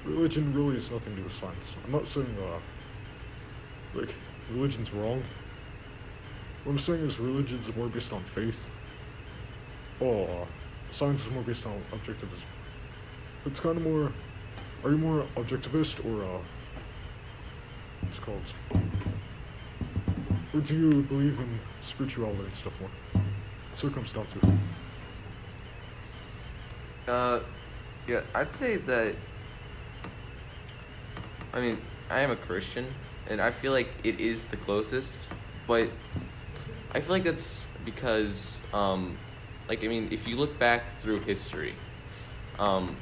Religion 0.09 0.55
really 0.55 0.75
has 0.75 0.91
nothing 0.91 1.13
to 1.13 1.19
do 1.19 1.25
with 1.25 1.35
science. 1.35 1.77
I'm 1.85 1.93
not 1.93 2.09
saying, 2.09 2.35
uh, 2.41 2.59
like, 3.99 4.15
religion's 4.51 4.91
wrong. 4.93 5.23
What 6.65 6.73
I'm 6.73 6.79
saying 6.79 7.01
is 7.01 7.19
religion's 7.19 7.75
more 7.77 7.89
based 7.89 8.13
on 8.15 8.25
faith. 8.25 8.67
Uh, 10.01 10.47
science 10.91 11.27
is 11.27 11.31
more 11.31 11.43
based 11.43 11.67
on 11.67 11.83
objectivism. 11.93 12.45
It's 13.45 13.61
kind 13.61 13.77
of 13.77 13.83
more. 13.83 14.11
Are 14.83 14.91
you 14.91 14.99
more 14.99 15.27
objectivist 15.37 16.03
or 16.07 16.25
uh, 16.25 16.39
what's 18.01 18.19
it 18.19 18.25
called? 18.25 18.55
Or 20.55 20.61
do 20.61 20.75
you 20.75 21.03
believe 21.03 21.39
in 21.39 21.61
spirituality 21.81 22.45
and 22.45 22.55
stuff 22.55 22.73
more? 22.81 22.91
So 23.75 23.89
it 23.89 23.95
comes 23.95 24.13
down 24.13 24.27
to. 24.27 24.41
Uh, 27.13 27.41
yeah, 28.07 28.23
I'd 28.35 28.55
say 28.55 28.77
that. 28.79 29.15
I 31.53 31.61
mean, 31.61 31.81
I 32.11 32.21
am 32.21 32.31
a 32.31 32.37
Christian, 32.37 32.95
and 33.27 33.41
I 33.41 33.51
feel 33.51 33.73
like 33.73 33.91
it 34.05 34.21
is 34.21 34.45
the 34.47 34.57
closest, 34.57 35.19
but 35.67 35.89
I 36.93 37.01
feel 37.01 37.13
like 37.13 37.25
that's 37.25 37.67
because, 37.85 38.61
um, 38.75 39.17
like, 39.69 39.83
I 39.83 39.89
mean, 39.89 40.09
if 40.11 40.27
you 40.27 40.37
look 40.37 40.59
back 40.59 40.93
through 40.93 41.21
history, 41.21 41.75
um, 42.59 42.97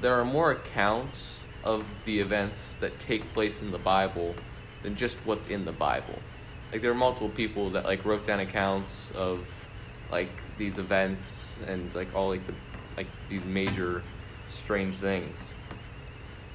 there 0.00 0.14
are 0.14 0.24
more 0.24 0.52
accounts 0.52 1.44
of 1.64 1.84
the 2.04 2.20
events 2.20 2.76
that 2.76 2.98
take 2.98 3.32
place 3.32 3.62
in 3.62 3.70
the 3.70 3.78
Bible 3.78 4.34
than 4.82 4.94
just 4.96 5.18
what's 5.26 5.46
in 5.46 5.64
the 5.64 5.72
Bible. 5.72 6.18
Like, 6.72 6.82
there 6.82 6.90
are 6.90 6.94
multiple 6.94 7.28
people 7.30 7.70
that, 7.70 7.84
like, 7.84 8.04
wrote 8.04 8.26
down 8.26 8.40
accounts 8.40 9.10
of, 9.12 9.46
like, 10.10 10.30
these 10.58 10.78
events 10.78 11.56
and, 11.66 11.94
like, 11.94 12.14
all, 12.14 12.28
like, 12.28 12.46
the, 12.46 12.54
like, 12.96 13.08
these 13.28 13.44
major 13.44 14.02
strange 14.50 14.96
things 14.96 15.54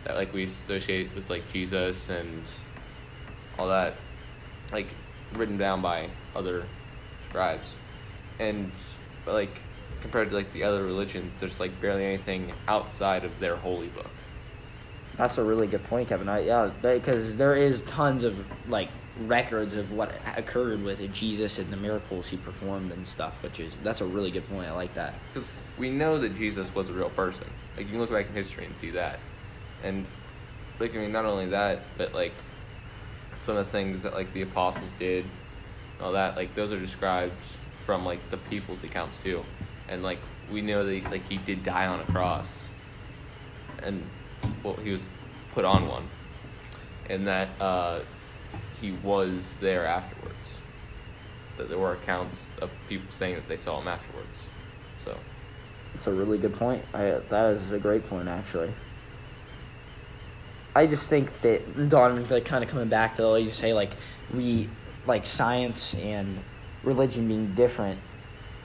that, 0.05 0.15
like, 0.15 0.33
we 0.33 0.43
associate 0.43 1.13
with, 1.13 1.29
like, 1.29 1.47
Jesus 1.47 2.09
and 2.09 2.43
all 3.59 3.67
that. 3.67 3.95
Like, 4.71 4.87
written 5.33 5.57
down 5.57 5.81
by 5.81 6.09
other 6.35 6.65
scribes. 7.27 7.75
And, 8.39 8.71
but, 9.25 9.33
like, 9.33 9.61
compared 10.01 10.29
to, 10.29 10.35
like, 10.35 10.53
the 10.53 10.63
other 10.63 10.83
religions, 10.83 11.33
there's, 11.39 11.59
like, 11.59 11.79
barely 11.81 12.05
anything 12.05 12.53
outside 12.67 13.25
of 13.25 13.39
their 13.39 13.57
holy 13.57 13.87
book. 13.87 14.09
That's 15.17 15.37
a 15.37 15.43
really 15.43 15.67
good 15.67 15.83
point, 15.85 16.09
Kevin. 16.09 16.27
I, 16.27 16.39
yeah, 16.39 16.71
because 16.81 17.35
there 17.37 17.55
is 17.55 17.83
tons 17.83 18.23
of 18.23 18.45
like 18.67 18.89
records 19.21 19.73
of 19.73 19.89
what 19.91 20.11
occurred 20.35 20.83
with 20.83 20.99
Jesus 21.13 21.57
and 21.57 21.71
the 21.71 21.77
miracles 21.77 22.27
he 22.27 22.35
performed 22.35 22.91
and 22.91 23.07
stuff. 23.07 23.41
Which 23.41 23.61
is 23.61 23.71
that's 23.81 24.01
a 24.01 24.05
really 24.05 24.29
good 24.29 24.47
point. 24.49 24.67
I 24.67 24.73
like 24.73 24.93
that. 24.95 25.13
Because 25.33 25.47
we 25.77 25.89
know 25.89 26.17
that 26.17 26.35
Jesus 26.35 26.73
was 26.75 26.89
a 26.89 26.93
real 26.93 27.09
person. 27.09 27.47
Like 27.77 27.85
you 27.85 27.93
can 27.93 28.01
look 28.01 28.11
back 28.11 28.27
in 28.27 28.33
history 28.33 28.65
and 28.65 28.77
see 28.77 28.91
that, 28.91 29.19
and 29.83 30.05
like 30.79 30.93
I 30.95 30.99
mean, 30.99 31.11
not 31.11 31.25
only 31.25 31.47
that, 31.47 31.81
but 31.97 32.13
like 32.13 32.33
some 33.35 33.57
of 33.57 33.65
the 33.65 33.71
things 33.71 34.03
that 34.03 34.13
like 34.13 34.33
the 34.33 34.41
apostles 34.41 34.89
did, 34.99 35.25
all 36.01 36.11
that 36.13 36.35
like 36.35 36.55
those 36.55 36.71
are 36.71 36.79
described 36.79 37.33
from 37.85 38.05
like 38.05 38.29
the 38.29 38.37
people's 38.37 38.83
accounts 38.83 39.17
too, 39.17 39.43
and 39.87 40.03
like 40.03 40.19
we 40.51 40.61
know 40.61 40.85
that 40.85 41.11
like 41.11 41.27
he 41.29 41.37
did 41.37 41.63
die 41.63 41.87
on 41.87 41.99
a 41.99 42.05
cross, 42.05 42.69
and 43.81 44.03
well 44.63 44.75
he 44.75 44.91
was 44.91 45.03
put 45.53 45.65
on 45.65 45.87
one, 45.87 46.09
and 47.09 47.27
that 47.27 47.49
uh, 47.61 48.01
he 48.81 48.91
was 48.91 49.55
there 49.61 49.85
afterwards. 49.85 50.57
That 51.57 51.69
there 51.69 51.79
were 51.79 51.93
accounts 51.93 52.49
of 52.61 52.69
people 52.89 53.09
saying 53.11 53.35
that 53.35 53.47
they 53.47 53.55
saw 53.57 53.79
him 53.79 53.87
afterwards, 53.87 54.47
so. 54.97 55.17
That's 55.93 56.07
a 56.07 56.11
really 56.11 56.37
good 56.37 56.53
point. 56.53 56.83
I, 56.93 57.21
that 57.29 57.51
is 57.51 57.71
a 57.71 57.79
great 57.79 58.09
point, 58.09 58.27
actually. 58.27 58.73
I 60.75 60.85
just 60.85 61.07
think 61.07 61.41
that 61.41 61.89
Donovan, 61.89 62.27
like, 62.27 62.43
kind 62.43 62.61
of 62.61 62.69
coming 62.69 62.89
back 62.89 63.15
to 63.15 63.27
like 63.27 63.45
you 63.45 63.51
say, 63.51 63.73
like 63.73 63.91
we 64.33 64.69
like 65.07 65.25
science 65.25 65.93
and 65.95 66.39
religion 66.83 67.27
being 67.27 67.55
different. 67.55 67.99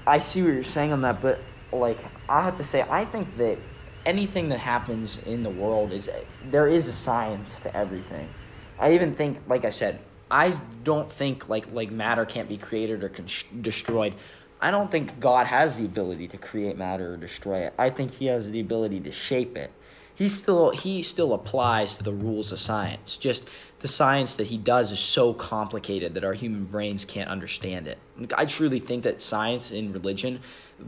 I 0.06 0.18
see 0.18 0.42
what 0.42 0.52
you're 0.52 0.64
saying 0.64 0.92
on 0.92 1.02
that, 1.02 1.22
but 1.22 1.40
like 1.72 1.98
I 2.28 2.42
have 2.42 2.56
to 2.58 2.64
say, 2.64 2.84
I 2.88 3.04
think 3.04 3.36
that 3.36 3.58
anything 4.04 4.48
that 4.48 4.58
happens 4.58 5.18
in 5.22 5.44
the 5.44 5.50
world 5.50 5.92
is 5.92 6.10
there 6.50 6.66
is 6.66 6.88
a 6.88 6.92
science 6.92 7.60
to 7.60 7.76
everything. 7.76 8.28
I 8.78 8.94
even 8.94 9.14
think, 9.14 9.38
like 9.46 9.64
I 9.64 9.70
said, 9.70 10.00
I 10.30 10.58
don't 10.82 11.10
think 11.10 11.48
like 11.48 11.72
like 11.72 11.92
matter 11.92 12.24
can't 12.24 12.48
be 12.48 12.56
created 12.56 13.04
or 13.04 13.08
con- 13.08 13.26
destroyed. 13.60 14.14
I 14.60 14.72
don't 14.72 14.90
think 14.90 15.20
God 15.20 15.46
has 15.46 15.76
the 15.76 15.84
ability 15.84 16.26
to 16.28 16.38
create 16.38 16.76
matter 16.76 17.14
or 17.14 17.16
destroy 17.16 17.66
it. 17.66 17.74
I 17.78 17.90
think 17.90 18.14
He 18.14 18.26
has 18.26 18.50
the 18.50 18.60
ability 18.60 18.98
to 19.00 19.12
shape 19.12 19.56
it 19.56 19.70
he 20.20 20.28
still 20.28 20.68
he 20.68 21.02
still 21.02 21.32
applies 21.32 21.96
to 21.96 22.02
the 22.02 22.12
rules 22.12 22.52
of 22.52 22.60
science. 22.60 23.16
Just 23.16 23.48
the 23.78 23.88
science 23.88 24.36
that 24.36 24.48
he 24.48 24.58
does 24.58 24.92
is 24.92 25.00
so 25.00 25.32
complicated 25.32 26.12
that 26.12 26.24
our 26.24 26.34
human 26.34 26.66
brains 26.66 27.06
can't 27.06 27.30
understand 27.30 27.88
it. 27.88 27.96
I 28.36 28.44
truly 28.44 28.80
think 28.80 29.04
that 29.04 29.22
science 29.22 29.70
and 29.70 29.94
religion, 29.94 30.40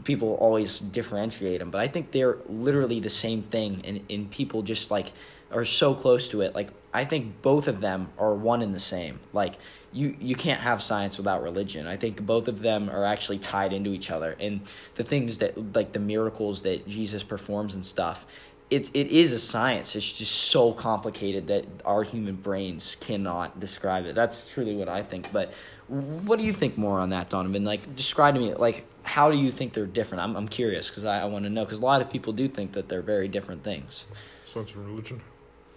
people 0.03 0.35
always 0.35 0.77
differentiate 0.77 1.57
them, 1.57 1.71
but 1.71 1.81
I 1.81 1.87
think 1.87 2.11
they're 2.11 2.37
literally 2.47 2.99
the 2.99 3.09
same 3.09 3.41
thing, 3.41 3.81
and, 3.85 4.01
and 4.07 4.29
people 4.29 4.61
just 4.61 4.91
like 4.91 5.11
are 5.51 5.65
so 5.65 5.95
close 5.95 6.29
to 6.29 6.41
it. 6.41 6.53
Like 6.53 6.69
I 6.93 7.03
think 7.03 7.41
both 7.41 7.67
of 7.67 7.81
them 7.81 8.09
are 8.19 8.35
one 8.35 8.61
and 8.61 8.75
the 8.75 8.79
same. 8.79 9.19
Like 9.33 9.55
you 9.91 10.15
you 10.19 10.35
can't 10.35 10.61
have 10.61 10.83
science 10.83 11.17
without 11.17 11.41
religion. 11.41 11.87
I 11.87 11.97
think 11.97 12.23
both 12.23 12.47
of 12.47 12.59
them 12.59 12.87
are 12.87 13.03
actually 13.03 13.39
tied 13.39 13.73
into 13.73 13.93
each 13.93 14.11
other, 14.11 14.35
and 14.39 14.61
the 14.93 15.03
things 15.03 15.39
that 15.39 15.73
like 15.73 15.91
the 15.91 15.99
miracles 15.99 16.61
that 16.61 16.87
Jesus 16.87 17.23
performs 17.23 17.73
and 17.73 17.83
stuff 17.83 18.27
it's 18.73 18.89
it 18.93 19.07
is 19.07 19.33
a 19.33 19.39
science. 19.39 19.95
It's 19.95 20.11
just 20.11 20.33
so 20.33 20.73
complicated 20.73 21.47
that 21.47 21.65
our 21.85 22.03
human 22.03 22.35
brains 22.35 22.97
cannot 22.99 23.59
describe 23.59 24.05
it. 24.05 24.15
That's 24.15 24.49
truly 24.49 24.75
what 24.75 24.89
I 24.89 25.03
think. 25.03 25.31
But 25.31 25.53
what 25.87 26.39
do 26.39 26.45
you 26.45 26.53
think 26.53 26.77
more 26.77 26.99
on 26.99 27.09
that, 27.09 27.29
Donovan? 27.29 27.63
Like, 27.63 27.95
describe 27.95 28.33
to 28.33 28.39
me 28.39 28.53
like 28.55 28.85
how 29.03 29.29
do 29.29 29.37
you 29.37 29.51
think 29.51 29.73
they're 29.73 29.85
different? 29.85 30.23
I'm 30.23 30.35
I'm 30.35 30.47
curious 30.47 30.89
because 30.89 31.05
I, 31.05 31.21
I 31.21 31.25
want 31.25 31.43
to 31.43 31.49
know 31.49 31.63
because 31.65 31.79
a 31.79 31.83
lot 31.83 32.01
of 32.01 32.09
people 32.09 32.33
do 32.33 32.47
think 32.47 32.73
that 32.73 32.89
they're 32.89 33.03
very 33.03 33.27
different 33.27 33.63
things. 33.63 34.05
Science 34.43 34.73
and 34.73 34.85
religion. 34.87 35.21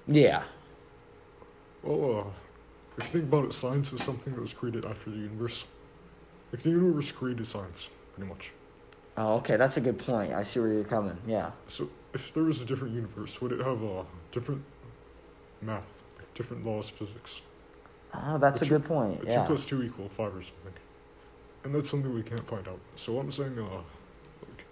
Yeah. 0.06 0.44
Well, 1.82 2.18
uh, 2.18 2.30
if 2.98 3.04
you 3.04 3.20
think 3.20 3.24
about 3.24 3.44
it, 3.44 3.52
science 3.52 3.92
is 3.92 4.02
something 4.02 4.34
that 4.34 4.40
was 4.40 4.54
created 4.54 4.84
after 4.84 5.10
the 5.10 5.18
universe. 5.18 5.64
Like 6.52 6.62
the 6.62 6.70
universe 6.70 7.12
created 7.12 7.46
science, 7.46 7.88
pretty 8.14 8.28
much. 8.28 8.52
Oh, 9.18 9.36
okay, 9.36 9.56
that's 9.56 9.76
a 9.76 9.80
good 9.80 9.98
point. 9.98 10.32
I 10.32 10.44
see 10.44 10.60
where 10.60 10.72
you're 10.72 10.84
coming. 10.84 11.16
Yeah. 11.26 11.50
So 11.68 11.88
if 12.16 12.32
there 12.32 12.44
was 12.44 12.62
a 12.62 12.64
different 12.64 12.94
universe, 12.94 13.40
would 13.42 13.52
it 13.52 13.60
have 13.60 13.82
a 13.82 13.98
uh, 13.98 14.04
different 14.32 14.64
math, 15.60 16.02
like 16.16 16.32
different 16.32 16.64
laws 16.64 16.88
of 16.88 16.96
physics? 16.96 17.42
Oh, 18.14 18.38
that's 18.38 18.62
a, 18.62 18.64
a 18.64 18.68
good 18.68 18.84
point. 18.84 19.22
A 19.22 19.26
yeah. 19.26 19.42
Two 19.42 19.46
plus 19.48 19.66
two 19.66 19.82
equal 19.82 20.08
five 20.08 20.34
or 20.34 20.42
something, 20.42 20.72
and 21.62 21.74
that's 21.74 21.90
something 21.90 22.12
we 22.14 22.22
can't 22.22 22.48
find 22.48 22.66
out. 22.66 22.80
So 22.94 23.18
I'm 23.18 23.30
saying, 23.30 23.58
uh, 23.58 23.62
like, 23.64 24.64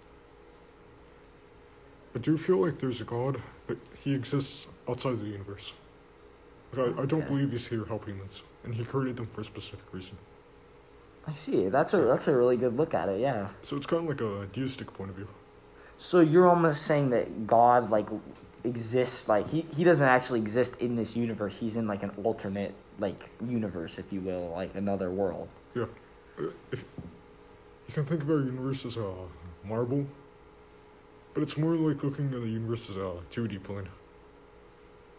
I 2.15 2.19
do 2.19 2.35
feel 2.35 2.57
like 2.57 2.79
there's 2.79 2.99
a 2.99 3.03
God, 3.03 3.41
but 3.67 3.77
he 4.03 4.15
exists 4.15 4.65
outside 4.89 5.19
the 5.19 5.27
universe. 5.27 5.73
Like, 6.73 6.97
I, 6.97 7.03
I 7.03 7.05
don't 7.05 7.27
believe 7.27 7.51
he's 7.51 7.67
here 7.67 7.85
helping 7.85 8.19
us, 8.21 8.41
and 8.63 8.73
he 8.73 8.83
created 8.83 9.17
them 9.17 9.27
for 9.27 9.41
a 9.41 9.45
specific 9.45 9.85
reason. 9.91 10.17
I 11.27 11.33
see. 11.33 11.69
That's 11.69 11.93
a 11.93 11.97
that's 11.97 12.27
a 12.27 12.35
really 12.35 12.57
good 12.57 12.75
look 12.75 12.95
at 12.95 13.07
it. 13.09 13.19
Yeah. 13.21 13.49
So 13.61 13.77
it's 13.77 13.85
kind 13.85 14.01
of 14.03 14.09
like 14.09 14.21
a 14.21 14.47
deistic 14.47 14.91
point 14.93 15.11
of 15.11 15.15
view. 15.15 15.27
So 15.97 16.19
you're 16.19 16.47
almost 16.47 16.83
saying 16.83 17.09
that 17.11 17.47
God 17.47 17.89
like 17.89 18.07
exists 18.63 19.27
like 19.27 19.47
he, 19.49 19.65
he 19.75 19.83
doesn't 19.83 20.07
actually 20.07 20.39
exist 20.39 20.75
in 20.79 20.95
this 20.95 21.15
universe. 21.15 21.55
He's 21.57 21.75
in 21.75 21.87
like 21.87 22.03
an 22.03 22.11
alternate 22.23 22.73
like 22.99 23.29
universe, 23.45 23.97
if 23.97 24.11
you 24.11 24.21
will, 24.21 24.51
like 24.51 24.75
another 24.75 25.11
world. 25.11 25.47
Yeah. 25.73 25.85
Uh, 26.39 26.47
if 26.71 26.83
you 27.87 27.93
can 27.93 28.05
think 28.05 28.23
of 28.23 28.29
our 28.29 28.39
universe 28.39 28.85
as 28.85 28.97
a 28.97 29.13
marble, 29.63 30.05
but 31.33 31.43
it's 31.43 31.57
more 31.57 31.75
like 31.75 32.03
looking 32.03 32.25
at 32.33 32.41
the 32.41 32.47
universe 32.47 32.89
as 32.89 32.97
a 32.97 33.13
2D 33.29 33.63
plane. 33.63 33.89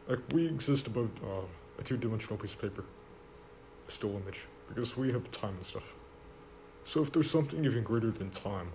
Like 0.09 0.21
we 0.33 0.47
exist 0.47 0.87
above 0.87 1.11
uh, 1.23 1.43
a 1.79 1.83
two-dimensional 1.83 2.37
piece 2.39 2.53
of 2.53 2.61
paper, 2.61 2.85
a 3.89 3.93
still 3.93 4.11
image, 4.11 4.41
because 4.69 4.97
we 4.97 5.13
have 5.13 5.31
time 5.31 5.57
and 5.57 5.67
stuff. 5.67 5.83
So 6.85 7.03
if 7.03 7.13
there's 7.13 7.31
something 7.31 7.65
even 7.65 7.83
greater 7.83 8.11
than 8.11 8.31
time, 8.31 8.71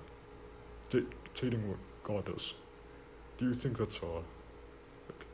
dictating 0.90 1.68
what 1.70 1.78
God 2.04 2.26
does. 2.26 2.54
Do 3.38 3.48
you 3.48 3.54
think 3.54 3.78
that's 3.78 3.98
uh, 3.98 4.08
like, 4.08 5.26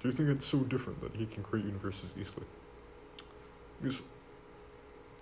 do 0.00 0.08
you 0.08 0.12
think 0.12 0.28
it's 0.28 0.46
so 0.46 0.58
different 0.58 1.00
that 1.00 1.16
he 1.16 1.26
can 1.26 1.42
create 1.42 1.66
universes 1.66 2.12
easily? 2.20 2.46
Because 3.80 4.02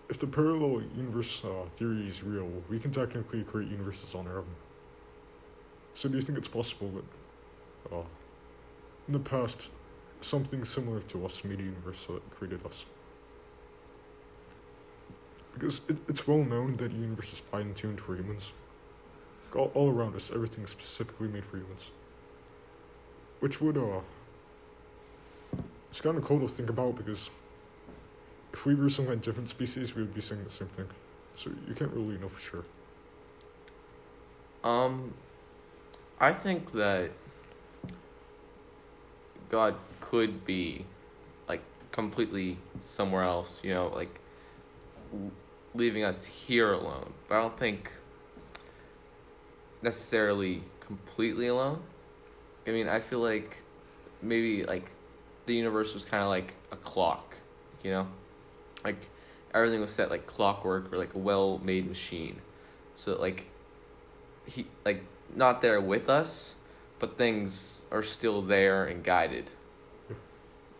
if 0.08 0.18
the 0.18 0.26
parallel 0.26 0.82
universe 0.96 1.42
uh, 1.44 1.66
theory 1.76 2.08
is 2.08 2.22
real, 2.22 2.50
we 2.68 2.78
can 2.78 2.90
technically 2.90 3.42
create 3.42 3.70
universes 3.70 4.14
on 4.14 4.26
our 4.26 4.38
own. 4.38 4.56
So 5.94 6.08
do 6.08 6.16
you 6.16 6.22
think 6.22 6.38
it's 6.38 6.48
possible 6.48 6.90
that, 6.90 7.94
uh, 7.94 8.02
in 9.06 9.12
the 9.14 9.20
past, 9.20 9.70
something 10.20 10.64
similar 10.64 11.00
to 11.00 11.24
us 11.24 11.42
made 11.44 11.60
a 11.60 11.62
universe 11.62 12.04
that 12.06 12.28
created 12.30 12.64
us? 12.66 12.86
Because 15.54 15.80
it, 15.88 15.96
it's 16.08 16.26
well 16.26 16.44
known 16.44 16.76
that 16.76 16.92
the 16.92 16.98
universe 16.98 17.32
is 17.32 17.38
fine 17.38 17.74
tuned 17.74 18.00
for 18.00 18.14
humans 18.16 18.52
all, 19.56 19.70
all 19.74 19.90
around 19.90 20.14
us, 20.16 20.30
everything 20.34 20.64
is 20.64 20.70
specifically 20.70 21.28
made 21.28 21.44
for 21.44 21.56
humans. 21.56 21.90
Which 23.40 23.60
would, 23.60 23.76
uh, 23.76 24.00
it's 25.90 26.00
kind 26.00 26.16
of 26.16 26.24
cool 26.24 26.40
to 26.40 26.48
think 26.48 26.70
about 26.70 26.96
because 26.96 27.30
if 28.52 28.66
we 28.66 28.74
were 28.74 28.90
some 28.90 29.06
kind 29.06 29.20
different 29.20 29.48
species, 29.48 29.94
we 29.94 30.02
would 30.02 30.14
be 30.14 30.20
saying 30.20 30.44
the 30.44 30.50
same 30.50 30.68
thing. 30.68 30.86
So 31.36 31.50
you 31.68 31.74
can't 31.74 31.92
really 31.92 32.18
know 32.18 32.28
for 32.28 32.40
sure. 32.40 32.64
Um, 34.62 35.14
I 36.20 36.32
think 36.32 36.72
that 36.72 37.10
God 39.48 39.74
could 40.00 40.44
be 40.44 40.84
like 41.48 41.62
completely 41.92 42.58
somewhere 42.82 43.24
else, 43.24 43.62
you 43.64 43.72
know, 43.72 43.88
like 43.88 44.20
leaving 45.74 46.04
us 46.04 46.26
here 46.26 46.72
alone. 46.72 47.12
But 47.28 47.36
I 47.36 47.42
don't 47.42 47.58
think 47.58 47.90
necessarily 49.82 50.62
completely 50.80 51.46
alone. 51.46 51.82
I 52.66 52.70
mean, 52.70 52.88
I 52.88 53.00
feel 53.00 53.20
like 53.20 53.58
maybe 54.22 54.64
like 54.64 54.90
the 55.46 55.54
universe 55.54 55.94
was 55.94 56.04
kind 56.04 56.22
of 56.22 56.28
like 56.28 56.54
a 56.70 56.76
clock, 56.76 57.36
you 57.82 57.90
know? 57.90 58.06
Like 58.84 59.08
everything 59.54 59.80
was 59.80 59.92
set 59.92 60.10
like 60.10 60.26
clockwork 60.26 60.92
or 60.92 60.98
like 60.98 61.14
a 61.14 61.18
well-made 61.18 61.88
machine. 61.88 62.40
So 62.96 63.18
like 63.18 63.46
he 64.46 64.66
like 64.84 65.04
not 65.34 65.62
there 65.62 65.80
with 65.80 66.08
us, 66.08 66.56
but 66.98 67.16
things 67.16 67.82
are 67.90 68.02
still 68.02 68.42
there 68.42 68.84
and 68.84 69.02
guided. 69.02 69.50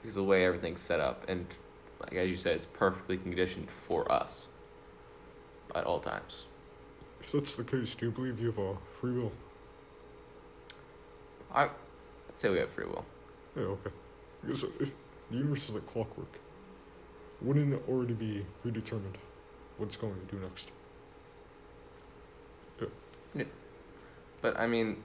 Because 0.01 0.15
the 0.15 0.25
way 0.25 0.45
everything's 0.45 0.81
set 0.81 1.01
up 1.01 1.25
and 1.29 1.47
like 2.01 2.15
as 2.15 2.29
you 2.29 2.37
said, 2.37 2.57
it's 2.57 2.67
perfectly 2.67 3.17
conditioned 3.17 3.71
for 3.71 4.11
us 4.11 4.49
at 5.75 5.85
all 5.85 6.01
times. 6.01 6.45
If 7.33 7.35
that's 7.35 7.55
the 7.55 7.63
case, 7.63 7.95
do 7.95 8.07
you 8.07 8.11
believe 8.11 8.41
you 8.41 8.47
have 8.47 8.59
a 8.59 8.77
free 9.01 9.13
will? 9.13 9.31
I, 11.55 11.67
I'd 11.67 11.71
say 12.35 12.51
we 12.51 12.59
have 12.59 12.71
free 12.71 12.87
will. 12.87 13.05
Yeah, 13.57 13.63
okay. 13.63 13.91
Because 14.43 14.65
if 14.65 14.91
the 15.31 15.37
universe 15.37 15.69
is 15.69 15.77
like 15.77 15.87
clockwork, 15.87 16.41
wouldn't 17.41 17.73
it 17.73 17.83
already 17.89 18.15
be 18.15 18.45
predetermined 18.63 19.17
what 19.77 19.87
it's 19.87 19.97
going 19.97 20.15
to 20.15 20.35
do 20.35 20.43
next? 20.43 20.73
Yeah. 22.81 22.89
yeah. 23.37 23.45
But 24.43 24.59
I 24.59 24.67
mean, 24.67 25.05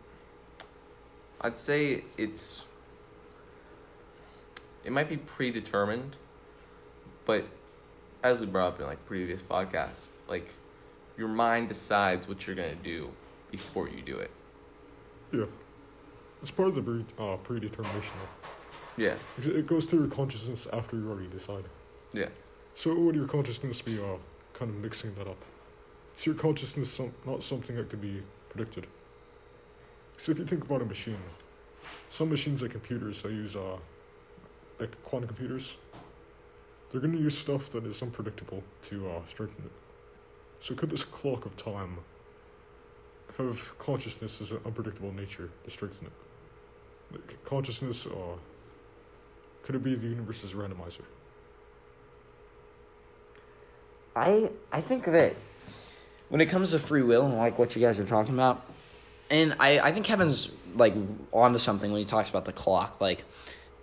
I'd 1.42 1.60
say 1.60 2.06
it's. 2.18 2.64
It 4.84 4.92
might 4.92 5.10
be 5.10 5.18
predetermined, 5.18 6.16
but 7.28 7.46
as 8.24 8.40
we 8.40 8.48
brought 8.48 8.74
up 8.74 8.80
in 8.80 8.88
like 8.88 9.06
previous 9.06 9.42
podcasts, 9.44 10.08
like 10.28 10.50
your 11.18 11.28
mind 11.28 11.70
decides 11.70 12.28
what 12.28 12.46
you're 12.46 12.56
gonna 12.56 12.76
do 12.76 13.12
before 13.52 13.88
you 13.90 14.02
do 14.02 14.18
it. 14.18 14.32
Yeah. 15.32 15.46
It's 16.42 16.52
part 16.52 16.70
of 16.70 16.76
the 16.76 16.82
pre- 16.82 17.06
uh, 17.18 17.38
predetermination. 17.38 18.14
Yeah, 18.98 19.16
It 19.38 19.68
goes 19.68 19.86
through 19.86 20.00
your 20.00 20.08
consciousness 20.10 20.68
after 20.72 20.96
you 20.96 21.10
already 21.10 21.28
decide. 21.28 21.66
yeah, 22.14 22.30
So 22.76 22.94
would 22.98 23.16
your 23.16 23.28
consciousness 23.28 23.82
be 23.82 24.00
uh, 24.00 24.18
kind 24.54 24.72
of 24.72 24.78
mixing 24.78 25.14
that 25.16 25.28
up? 25.28 25.38
Is 26.18 26.26
your 26.26 26.36
consciousness 26.36 26.92
some, 26.92 27.12
not 27.26 27.44
something 27.44 27.76
that 27.76 27.90
could 27.90 28.00
be 28.02 28.22
predicted? 28.50 28.88
So 30.18 30.32
if 30.32 30.40
you 30.40 30.46
think 30.46 30.64
about 30.64 30.82
a 30.82 30.86
machine, 30.86 31.18
some 32.10 32.30
machines 32.30 32.62
like 32.62 32.72
computers, 32.72 33.22
they 33.22 33.30
use 33.32 33.56
uh, 33.58 33.78
like 34.80 34.92
quantum 35.04 35.28
computers. 35.28 35.74
They're 36.92 37.02
going 37.02 37.14
to 37.14 37.20
use 37.20 37.38
stuff 37.38 37.70
that 37.72 37.86
is 37.86 38.02
unpredictable 38.02 38.64
to 38.84 39.10
uh, 39.10 39.20
strengthen 39.28 39.66
it. 39.66 39.72
So 40.66 40.74
could 40.74 40.90
this 40.90 41.04
clock 41.04 41.46
of 41.46 41.56
time 41.56 42.00
have 43.38 43.78
consciousness 43.78 44.42
as 44.42 44.50
an 44.50 44.62
unpredictable 44.66 45.14
nature 45.14 45.52
to 45.64 45.70
strengthen 45.70 46.08
it? 46.08 46.14
Like 47.12 47.46
consciousness, 47.46 48.08
could 49.62 49.76
it 49.76 49.84
be 49.84 49.94
the 49.94 50.08
universe's 50.08 50.54
randomizer? 50.54 51.04
I 54.16 54.50
I 54.72 54.82
think 54.82 55.06
that 55.06 55.36
when 56.30 56.42
it 56.42 56.48
comes 56.48 56.72
to 56.72 56.80
free 56.80 57.04
will 57.04 57.28
and 57.28 57.38
like 57.38 57.60
what 57.60 57.76
you 57.76 57.82
guys 57.84 58.00
are 58.00 58.04
talking 58.04 58.34
about, 58.34 58.66
and 59.30 59.58
I 59.60 59.78
I 59.78 59.92
think 59.92 60.08
Kevin's 60.08 60.50
like 60.76 60.96
onto 61.32 61.60
something 61.60 61.92
when 61.92 62.00
he 62.00 62.06
talks 62.06 62.32
about 62.32 62.46
the 62.46 62.54
clock. 62.54 63.00
Like 63.00 63.24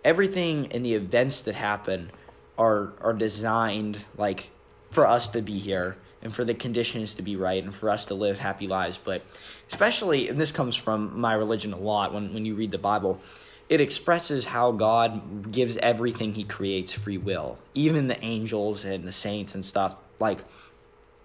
everything 0.05 0.65
in 0.73 0.83
the 0.83 0.95
events 0.95 1.43
that 1.43 1.55
happen 1.55 2.11
are 2.59 2.93
are 3.01 3.13
designed 3.13 3.99
like 4.19 4.51
for 4.91 5.07
us 5.07 5.29
to 5.29 5.43
be 5.43 5.61
here 5.61 5.97
and 6.23 6.35
for 6.35 6.45
the 6.45 6.55
conditions 6.55 7.15
to 7.15 7.23
be 7.23 7.37
right 7.37 7.63
and 7.63 7.75
for 7.75 7.91
us 7.91 8.07
to 8.07 8.15
live 8.15 8.39
happy 8.39 8.67
lives. 8.67 8.99
But 9.03 9.23
especially, 9.69 10.29
and 10.29 10.41
this 10.41 10.53
comes 10.53 10.77
from 10.77 11.21
my 11.21 11.35
religion 11.35 11.73
a 11.73 11.79
lot 11.79 12.15
when 12.15 12.33
when 12.33 12.45
you 12.45 12.55
read 12.55 12.71
the 12.71 12.79
Bible. 12.79 13.21
It 13.69 13.81
expresses 13.81 14.45
how 14.45 14.73
God 14.73 15.51
gives 15.51 15.79
everything 15.79 16.35
He 16.35 16.45
creates 16.45 16.93
free 16.93 17.17
will, 17.17 17.59
even 17.75 18.07
the 18.07 18.23
angels 18.23 18.85
and 18.85 19.05
the 19.05 19.13
saints 19.13 19.55
and 19.55 19.65
stuff. 19.65 19.95
Like, 20.21 20.41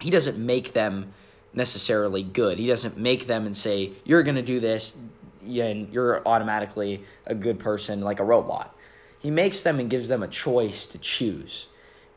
He 0.00 0.10
doesn't 0.10 0.38
make 0.38 0.72
them 0.72 1.12
necessarily 1.52 2.22
good. 2.22 2.58
He 2.58 2.66
doesn't 2.66 2.96
make 2.96 3.26
them 3.26 3.44
and 3.44 3.56
say, 3.56 3.92
You're 4.04 4.22
going 4.22 4.36
to 4.36 4.42
do 4.42 4.60
this, 4.60 4.96
and 5.42 5.92
you're 5.92 6.26
automatically 6.26 7.04
a 7.26 7.34
good 7.34 7.58
person 7.58 8.00
like 8.00 8.20
a 8.20 8.24
robot. 8.24 8.74
He 9.18 9.30
makes 9.30 9.62
them 9.62 9.80
and 9.80 9.90
gives 9.90 10.08
them 10.08 10.22
a 10.22 10.28
choice 10.28 10.86
to 10.88 10.98
choose. 10.98 11.66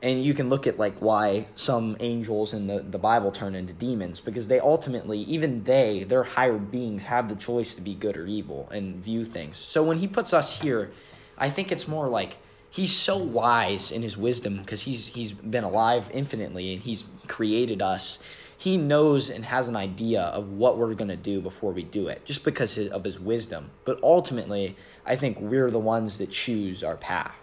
And 0.01 0.23
you 0.23 0.33
can 0.33 0.49
look 0.49 0.65
at 0.65 0.79
like 0.79 0.99
why 0.99 1.47
some 1.55 1.95
angels 1.99 2.53
in 2.53 2.65
the, 2.65 2.79
the 2.79 2.97
Bible 2.97 3.31
turn 3.31 3.53
into 3.53 3.73
demons 3.73 4.19
because 4.19 4.47
they 4.47 4.59
ultimately, 4.59 5.19
even 5.19 5.63
they, 5.63 6.03
their 6.03 6.23
higher 6.23 6.57
beings, 6.57 7.03
have 7.03 7.29
the 7.29 7.35
choice 7.35 7.75
to 7.75 7.81
be 7.81 7.93
good 7.93 8.17
or 8.17 8.25
evil 8.25 8.67
and 8.71 8.95
view 8.95 9.23
things. 9.25 9.57
So 9.57 9.83
when 9.83 9.97
he 9.97 10.07
puts 10.07 10.33
us 10.33 10.59
here, 10.59 10.91
I 11.37 11.49
think 11.49 11.71
it's 11.71 11.87
more 11.87 12.07
like 12.07 12.37
he's 12.71 12.95
so 12.95 13.17
wise 13.17 13.91
in 13.91 14.01
his 14.01 14.17
wisdom 14.17 14.57
because 14.57 14.81
he's 14.81 15.07
he's 15.07 15.31
been 15.31 15.63
alive 15.63 16.09
infinitely 16.11 16.73
and 16.73 16.81
he's 16.81 17.03
created 17.27 17.81
us. 17.81 18.17
He 18.57 18.77
knows 18.77 19.29
and 19.29 19.45
has 19.45 19.67
an 19.67 19.75
idea 19.75 20.21
of 20.21 20.49
what 20.49 20.77
we're 20.77 20.93
going 20.93 21.07
to 21.09 21.15
do 21.15 21.41
before 21.41 21.71
we 21.71 21.83
do 21.83 22.07
it, 22.07 22.25
just 22.25 22.43
because 22.43 22.77
of 22.77 23.03
his 23.03 23.19
wisdom. 23.19 23.71
But 23.85 23.99
ultimately, 24.03 24.77
I 25.03 25.15
think 25.15 25.39
we're 25.39 25.71
the 25.71 25.79
ones 25.79 26.19
that 26.19 26.29
choose 26.29 26.83
our 26.83 26.95
path. 26.95 27.35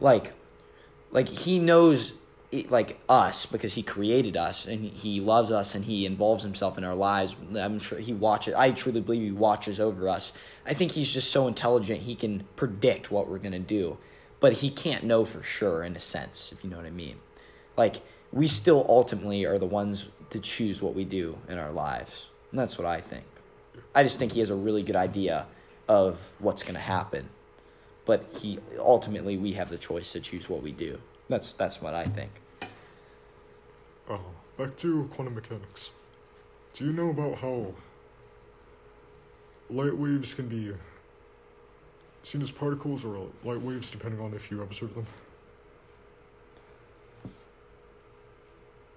Like 0.00 0.32
like 1.10 1.28
he 1.28 1.58
knows 1.58 2.12
like 2.70 2.98
us 3.08 3.44
because 3.44 3.74
he 3.74 3.82
created 3.82 4.36
us 4.36 4.66
and 4.66 4.82
he 4.82 5.20
loves 5.20 5.50
us 5.50 5.74
and 5.74 5.84
he 5.84 6.06
involves 6.06 6.42
himself 6.42 6.78
in 6.78 6.84
our 6.84 6.94
lives. 6.94 7.36
I'm 7.54 7.78
sure 7.78 7.98
he 7.98 8.14
watches 8.14 8.54
i 8.54 8.70
truly 8.70 9.00
believe 9.00 9.22
he 9.22 9.30
watches 9.30 9.78
over 9.78 10.08
us. 10.08 10.32
I 10.66 10.74
think 10.74 10.92
he's 10.92 11.12
just 11.12 11.30
so 11.30 11.46
intelligent 11.46 12.02
he 12.02 12.14
can 12.14 12.44
predict 12.56 13.10
what 13.10 13.28
we're 13.28 13.38
going 13.38 13.52
to 13.52 13.58
do 13.58 13.98
but 14.40 14.54
he 14.54 14.70
can't 14.70 15.04
know 15.04 15.24
for 15.24 15.42
sure 15.42 15.82
in 15.82 15.96
a 15.96 16.00
sense 16.00 16.50
if 16.52 16.62
you 16.62 16.70
know 16.70 16.76
what 16.76 16.86
i 16.86 16.90
mean. 16.90 17.16
Like 17.76 18.02
we 18.32 18.48
still 18.48 18.84
ultimately 18.88 19.44
are 19.44 19.58
the 19.58 19.66
ones 19.66 20.06
to 20.30 20.38
choose 20.38 20.80
what 20.80 20.94
we 20.94 21.04
do 21.04 21.38
in 21.48 21.58
our 21.58 21.72
lives. 21.72 22.26
And 22.50 22.58
that's 22.58 22.78
what 22.78 22.86
i 22.86 23.00
think. 23.00 23.24
I 23.94 24.02
just 24.02 24.18
think 24.18 24.32
he 24.32 24.40
has 24.40 24.50
a 24.50 24.54
really 24.54 24.82
good 24.82 24.96
idea 24.96 25.46
of 25.86 26.18
what's 26.38 26.62
going 26.62 26.74
to 26.74 26.80
happen 26.80 27.28
but 28.08 28.24
he 28.40 28.58
ultimately 28.78 29.36
we 29.36 29.52
have 29.52 29.68
the 29.68 29.76
choice 29.76 30.12
to 30.12 30.20
choose 30.20 30.48
what 30.48 30.62
we 30.62 30.72
do. 30.72 30.98
That's 31.28 31.52
that's 31.52 31.82
what 31.82 31.92
I 31.92 32.06
think. 32.06 32.30
Uh, 34.08 34.16
back 34.56 34.78
to 34.78 35.10
quantum 35.12 35.34
mechanics. 35.34 35.90
Do 36.72 36.86
you 36.86 36.92
know 36.94 37.10
about 37.10 37.36
how 37.36 37.74
light 39.68 39.94
waves 39.94 40.32
can 40.32 40.48
be 40.48 40.72
seen 42.22 42.40
as 42.40 42.50
particles 42.50 43.04
or 43.04 43.28
light 43.44 43.60
waves 43.60 43.90
depending 43.90 44.20
on 44.20 44.32
if 44.32 44.50
you 44.50 44.62
observe 44.62 44.94
them? 44.94 45.06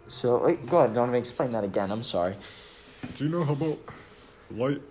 So 0.08 0.38
wait, 0.46 0.66
go 0.70 0.78
ahead, 0.80 0.96
don't 0.96 1.14
explain 1.16 1.52
that 1.52 1.66
again. 1.66 1.92
I'm 1.92 2.06
sorry. 2.06 2.38
Do 3.18 3.26
you 3.26 3.30
know 3.30 3.44
how 3.44 3.54
about 3.54 3.80
light? 4.52 4.82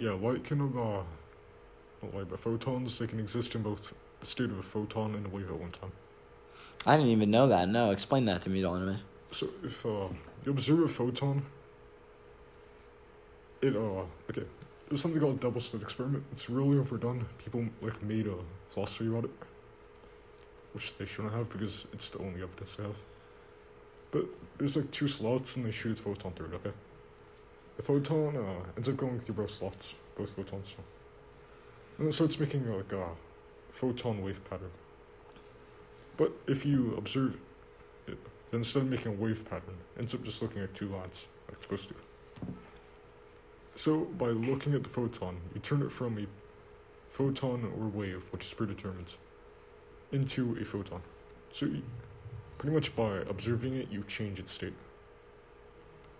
Yeah, 0.00 0.14
light 0.14 0.42
can, 0.42 0.60
uh, 0.76 1.02
light, 2.06 2.28
but 2.28 2.40
photons, 2.40 2.98
they 2.98 3.06
can 3.06 3.20
exist 3.20 3.54
in 3.54 3.62
both 3.62 3.92
the 4.20 4.26
state 4.26 4.50
of 4.50 4.58
a 4.58 4.62
photon 4.62 5.14
and 5.14 5.26
a 5.26 5.28
wave 5.28 5.48
at 5.50 5.58
one 5.58 5.70
time. 5.72 5.92
I 6.86 6.96
didn't 6.96 7.12
even 7.12 7.30
know 7.30 7.48
that. 7.48 7.68
No, 7.68 7.90
explain 7.90 8.24
that 8.26 8.42
to 8.42 8.50
me, 8.50 8.62
Donovan. 8.62 8.98
So 9.30 9.48
if 9.62 9.84
uh, 9.86 10.08
you 10.44 10.52
observe 10.52 10.80
a 10.80 10.88
photon, 10.88 11.42
it 13.60 13.76
uh 13.76 14.04
okay, 14.30 14.44
there's 14.88 15.00
something 15.00 15.20
called 15.20 15.40
double 15.40 15.60
slit 15.60 15.82
experiment. 15.82 16.24
It's 16.32 16.50
really 16.50 16.78
overdone. 16.78 17.24
People 17.42 17.64
like 17.80 18.02
made 18.02 18.26
a 18.26 18.34
philosophy 18.70 19.06
about 19.06 19.24
it, 19.24 19.30
which 20.74 20.96
they 20.98 21.06
shouldn't 21.06 21.34
have 21.34 21.48
because 21.50 21.86
it's 21.92 22.10
the 22.10 22.18
only 22.18 22.42
evidence 22.42 22.74
they 22.74 22.82
have. 22.82 22.98
But 24.10 24.26
there's 24.58 24.76
like 24.76 24.90
two 24.90 25.08
slots 25.08 25.56
and 25.56 25.64
they 25.64 25.72
shoot 25.72 25.98
a 25.98 26.02
photon 26.02 26.32
through 26.32 26.48
it. 26.48 26.54
Okay, 26.54 26.72
the 27.76 27.82
photon 27.82 28.36
uh, 28.36 28.64
ends 28.76 28.88
up 28.88 28.96
going 28.96 29.20
through 29.20 29.36
both 29.36 29.50
slots, 29.50 29.94
both 30.16 30.30
photons. 30.30 30.74
So. 30.76 30.82
Uh, 31.98 32.02
and 32.02 32.08
it 32.08 32.12
starts 32.12 32.38
making 32.38 32.70
like 32.72 32.92
a 32.92 33.08
photon 33.72 34.22
wave 34.22 34.40
pattern. 34.48 34.70
But 36.16 36.32
if 36.46 36.64
you 36.64 36.94
observe 36.96 37.36
it, 38.06 38.18
then 38.50 38.60
instead 38.60 38.82
of 38.82 38.88
making 38.88 39.12
a 39.12 39.14
wave 39.14 39.44
pattern, 39.48 39.74
it 39.96 40.00
ends 40.00 40.14
up 40.14 40.22
just 40.22 40.42
looking 40.42 40.62
at 40.62 40.74
two 40.74 40.88
lines, 40.88 41.24
like 41.48 41.56
it's 41.56 41.62
supposed 41.62 41.88
to. 41.88 41.94
So 43.74 44.00
by 44.18 44.26
looking 44.26 44.74
at 44.74 44.82
the 44.82 44.88
photon, 44.88 45.40
you 45.54 45.60
turn 45.60 45.82
it 45.82 45.90
from 45.90 46.18
a 46.18 46.26
photon 47.10 47.72
or 47.78 47.88
wave, 47.88 48.22
which 48.30 48.44
is 48.44 48.52
predetermined, 48.52 49.14
into 50.12 50.56
a 50.60 50.64
photon. 50.64 51.00
So 51.50 51.66
you, 51.66 51.82
pretty 52.58 52.74
much 52.74 52.94
by 52.94 53.18
observing 53.28 53.74
it, 53.74 53.88
you 53.90 54.04
change 54.04 54.38
its 54.38 54.52
state, 54.52 54.74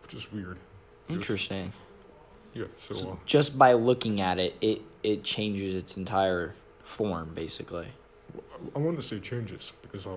which 0.03 0.15
is 0.15 0.33
weird. 0.33 0.59
Interesting. 1.09 1.73
Yeah. 2.55 2.65
So 2.77 3.13
uh, 3.13 3.17
Just 3.27 3.59
by 3.59 3.73
looking 3.73 4.21
at 4.21 4.39
it, 4.39 4.55
it 4.61 4.83
it 5.03 5.25
changes 5.25 5.75
its 5.75 5.97
entire 5.97 6.55
form, 6.85 7.33
basically. 7.35 7.89
I 8.75 8.79
want 8.79 8.97
to 8.97 9.03
say 9.03 9.19
changes 9.21 9.73
because 9.83 10.07
uh, 10.07 10.17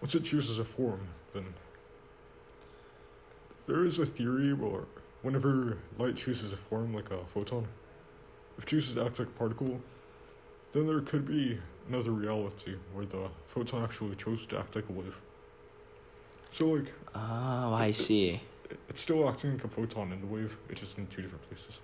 once 0.00 0.14
it 0.14 0.24
chooses 0.24 0.58
a 0.58 0.64
form, 0.64 1.00
then 1.32 1.54
there 3.66 3.84
is 3.84 3.98
a 3.98 4.06
theory 4.06 4.52
where 4.52 4.82
whenever 5.22 5.78
light 5.98 6.16
chooses 6.16 6.52
a 6.52 6.56
form 6.56 6.94
like 6.94 7.10
a 7.10 7.24
photon, 7.26 7.66
if 8.58 8.64
it 8.64 8.66
chooses 8.68 8.94
to 8.94 9.04
act 9.04 9.18
like 9.18 9.28
a 9.28 9.32
particle, 9.32 9.80
then 10.72 10.86
there 10.86 11.00
could 11.00 11.26
be 11.26 11.58
another 11.88 12.10
reality 12.10 12.74
where 12.92 13.06
the 13.06 13.28
photon 13.46 13.82
actually 13.84 14.16
chose 14.16 14.46
to 14.46 14.58
act 14.58 14.74
like 14.74 14.88
a 14.88 14.92
wave. 14.92 15.16
So 16.50 16.66
like 16.68 16.92
Oh, 17.14 17.72
I 17.72 17.92
see. 17.92 18.40
It- 18.72 18.78
it's 18.88 19.00
still 19.00 19.28
acting 19.28 19.52
like 19.52 19.64
a 19.64 19.68
photon 19.68 20.12
in 20.12 20.20
the 20.20 20.26
wave, 20.26 20.56
it's 20.68 20.80
just 20.80 20.98
in 20.98 21.06
two 21.06 21.22
different 21.22 21.48
places. 21.48 21.80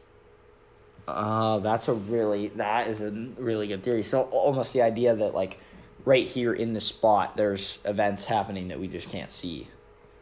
Oh, 1.07 1.61
that's 1.61 1.89
a 1.89 1.95
really 1.95 2.49
that 2.49 2.89
is 2.89 3.01
a 3.01 3.11
really 3.41 3.67
good 3.67 3.83
theory. 3.83 4.03
So 4.03 4.23
almost 4.25 4.73
the 4.75 4.83
idea 4.83 5.15
that 5.17 5.35
like 5.35 5.59
right 6.05 6.27
here 6.27 6.53
in 6.53 6.75
the 6.75 6.81
spot, 6.81 7.37
there's 7.37 7.79
events 7.85 8.25
happening 8.27 8.69
that 8.69 8.79
we 8.79 8.89
just 8.89 9.09
can't 9.09 9.31
see, 9.31 9.69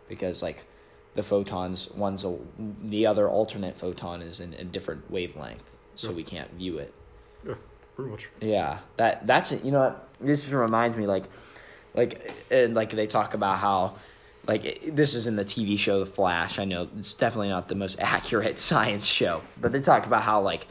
because 0.08 0.42
like 0.42 0.64
the 1.16 1.22
photons, 1.24 1.90
one's 1.90 2.24
a 2.24 2.36
the 2.84 3.06
other 3.06 3.28
alternate 3.28 3.76
photon 3.76 4.22
is 4.22 4.38
in 4.38 4.54
a 4.54 4.64
different 4.64 5.10
wavelength, 5.10 5.68
so 5.96 6.10
Yeah. 6.10 6.14
we 6.16 6.22
can't 6.22 6.52
view 6.52 6.78
it. 6.78 6.94
Yeah, 7.44 7.54
pretty 7.96 8.10
much. 8.12 8.28
Yeah, 8.40 8.78
that 8.96 9.26
that's 9.26 9.50
it. 9.52 9.64
you 9.64 9.72
know 9.72 9.80
what 9.80 10.08
this 10.20 10.42
just 10.42 10.52
reminds 10.52 10.96
me 10.96 11.06
like, 11.08 11.24
like 11.94 12.30
and 12.50 12.74
like 12.74 12.90
they 12.90 13.08
talk 13.08 13.34
about 13.34 13.56
how, 13.56 13.96
like 14.46 14.94
this 14.94 15.14
is 15.14 15.26
in 15.26 15.36
the 15.36 15.44
TV 15.44 15.78
show 15.78 16.00
The 16.00 16.06
Flash. 16.06 16.58
I 16.58 16.64
know 16.64 16.88
it's 16.98 17.14
definitely 17.14 17.48
not 17.48 17.68
the 17.68 17.74
most 17.74 17.96
accurate 18.00 18.58
science 18.58 19.04
show, 19.04 19.42
but 19.60 19.72
they 19.72 19.80
talk 19.80 20.06
about 20.06 20.22
how 20.22 20.40
like, 20.40 20.66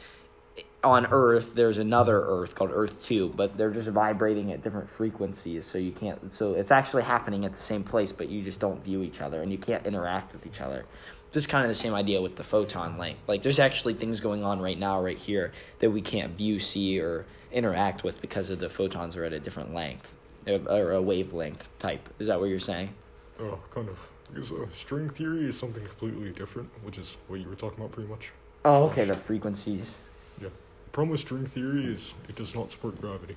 on 0.83 1.07
Earth, 1.07 1.55
there's 1.55 1.79
another 1.79 2.21
Earth 2.21 2.53
called 2.53 2.69
Earth 2.71 3.01
Two, 3.01 3.33
but 3.35 3.57
they're 3.57 3.71
just 3.71 3.89
vibrating 3.89 4.51
at 4.51 4.63
different 4.63 4.88
frequencies, 4.88 5.65
so 5.65 5.79
you 5.79 5.91
can't. 5.91 6.31
So 6.31 6.53
it's 6.53 6.71
actually 6.71 7.03
happening 7.03 7.43
at 7.43 7.53
the 7.53 7.61
same 7.61 7.83
place, 7.83 8.11
but 8.11 8.29
you 8.29 8.43
just 8.43 8.59
don't 8.59 8.83
view 8.83 9.01
each 9.01 9.19
other 9.19 9.41
and 9.41 9.51
you 9.51 9.57
can't 9.57 9.85
interact 9.85 10.31
with 10.31 10.45
each 10.45 10.61
other. 10.61 10.85
This 11.31 11.43
is 11.43 11.47
kind 11.47 11.65
of 11.65 11.69
the 11.69 11.75
same 11.75 11.93
idea 11.93 12.21
with 12.21 12.38
the 12.38 12.43
photon 12.43 12.97
length. 12.97 13.21
Like, 13.27 13.41
there's 13.41 13.59
actually 13.59 13.95
things 13.95 14.21
going 14.21 14.43
on 14.43 14.61
right 14.61 14.79
now, 14.79 15.01
right 15.01 15.17
here, 15.17 15.51
that 15.79 15.89
we 15.89 16.01
can't 16.01 16.38
view, 16.38 16.59
see, 16.59 16.99
or 16.99 17.25
interact 17.51 18.03
with 18.03 18.21
because 18.21 18.49
of 18.49 18.59
the 18.59 18.69
photons 18.69 19.17
are 19.17 19.25
at 19.25 19.33
a 19.33 19.39
different 19.39 19.73
length 19.73 20.07
or 20.47 20.91
a 20.91 21.01
wavelength 21.01 21.67
type. 21.79 22.07
Is 22.19 22.27
that 22.27 22.39
what 22.39 22.49
you're 22.49 22.59
saying? 22.59 22.93
Uh, 23.39 23.56
kind 23.74 23.89
of. 23.89 24.00
Because 24.34 24.52
uh, 24.52 24.65
string 24.74 25.10
theory 25.10 25.45
is 25.45 25.58
something 25.58 25.86
completely 25.86 26.32
different, 26.32 26.69
which 26.84 26.98
is 26.98 27.17
what 27.28 27.39
you 27.39 27.48
were 27.48 27.56
talking 27.56 27.80
about 27.80 27.91
pretty 27.91 28.10
much. 28.10 28.32
Oh, 28.63 28.86
okay, 28.86 29.06
the 29.06 29.15
frequencies. 29.15 29.93
Yeah. 30.41 30.50
The 30.86 30.91
problem 30.91 31.12
with 31.12 31.19
string 31.19 31.45
theory 31.45 31.86
is 31.86 32.13
it 32.28 32.36
does 32.36 32.56
not 32.56 32.71
support 32.71 33.00
gravity. 33.00 33.36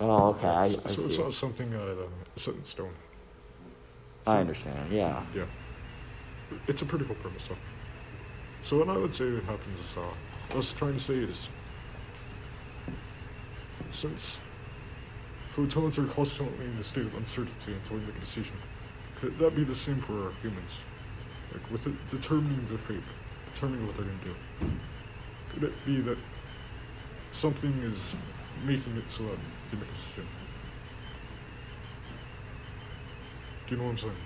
Oh, 0.00 0.28
okay, 0.28 0.46
I, 0.46 0.64
I 0.64 0.68
so 0.68 1.04
it's 1.04 1.18
not 1.18 1.34
something 1.34 1.74
uh, 1.74 1.94
set 2.36 2.54
in 2.54 2.62
stone. 2.62 2.94
I 4.26 4.38
understand. 4.38 4.90
Yeah. 4.90 5.22
Yeah. 5.34 5.44
It's 6.66 6.82
a 6.82 6.86
pretty 6.86 7.04
cool 7.04 7.16
premise, 7.16 7.46
though. 7.48 7.56
So 8.62 8.78
what 8.78 8.88
I 8.88 8.96
would 8.96 9.12
say 9.12 9.28
that 9.30 9.44
happens 9.44 9.78
is, 9.78 9.96
uh, 9.96 10.02
I 10.50 10.56
was 10.56 10.72
trying 10.72 10.94
to 10.94 11.00
say 11.00 11.14
is, 11.14 11.48
since 13.90 14.38
photons 15.50 15.98
are 15.98 16.06
constantly 16.06 16.66
in 16.66 16.76
a 16.78 16.84
state 16.84 17.06
of 17.06 17.14
uncertainty 17.14 17.72
until 17.72 17.96
we 17.96 18.02
make 18.04 18.16
a 18.16 18.20
decision, 18.20 18.56
could 19.20 19.38
that 19.38 19.54
be 19.54 19.64
the 19.64 19.74
same 19.74 20.00
for 20.00 20.26
our 20.26 20.32
humans? 20.42 20.78
Like 21.52 21.70
with 21.70 21.86
it 21.86 21.94
determining 22.10 22.66
their 22.68 22.78
fate, 22.78 23.02
determining 23.52 23.86
what 23.86 23.96
they're 23.96 24.06
gonna 24.06 24.18
do. 24.24 24.70
Could 25.52 25.64
it 25.64 25.84
be 25.84 26.00
that 26.02 26.18
something 27.32 27.72
is 27.82 28.14
making 28.64 28.96
it 28.96 29.10
so 29.10 29.24
that 29.24 29.38
they 29.70 29.78
make 29.78 29.88
a 29.88 29.92
decision? 29.92 30.26
Do 33.66 33.74
you 33.74 33.80
know 33.80 33.86
what 33.86 33.92
I'm 33.92 33.98
saying? 33.98 34.16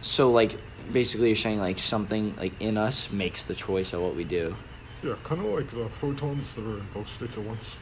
So, 0.00 0.30
like, 0.30 0.56
basically, 0.92 1.28
you're 1.28 1.36
saying 1.36 1.58
like 1.58 1.78
something 1.78 2.36
like 2.36 2.52
in 2.60 2.76
us 2.76 3.10
makes 3.10 3.42
the 3.44 3.54
choice 3.54 3.92
of 3.92 4.02
what 4.02 4.14
we 4.14 4.24
do. 4.24 4.56
Yeah, 5.02 5.14
kind 5.24 5.44
of 5.44 5.52
like 5.52 5.70
the 5.70 5.88
photons 5.88 6.54
that 6.54 6.64
are 6.64 6.78
in 6.78 6.86
both 6.94 7.08
states 7.08 7.36
at 7.36 7.42
once. 7.42 7.76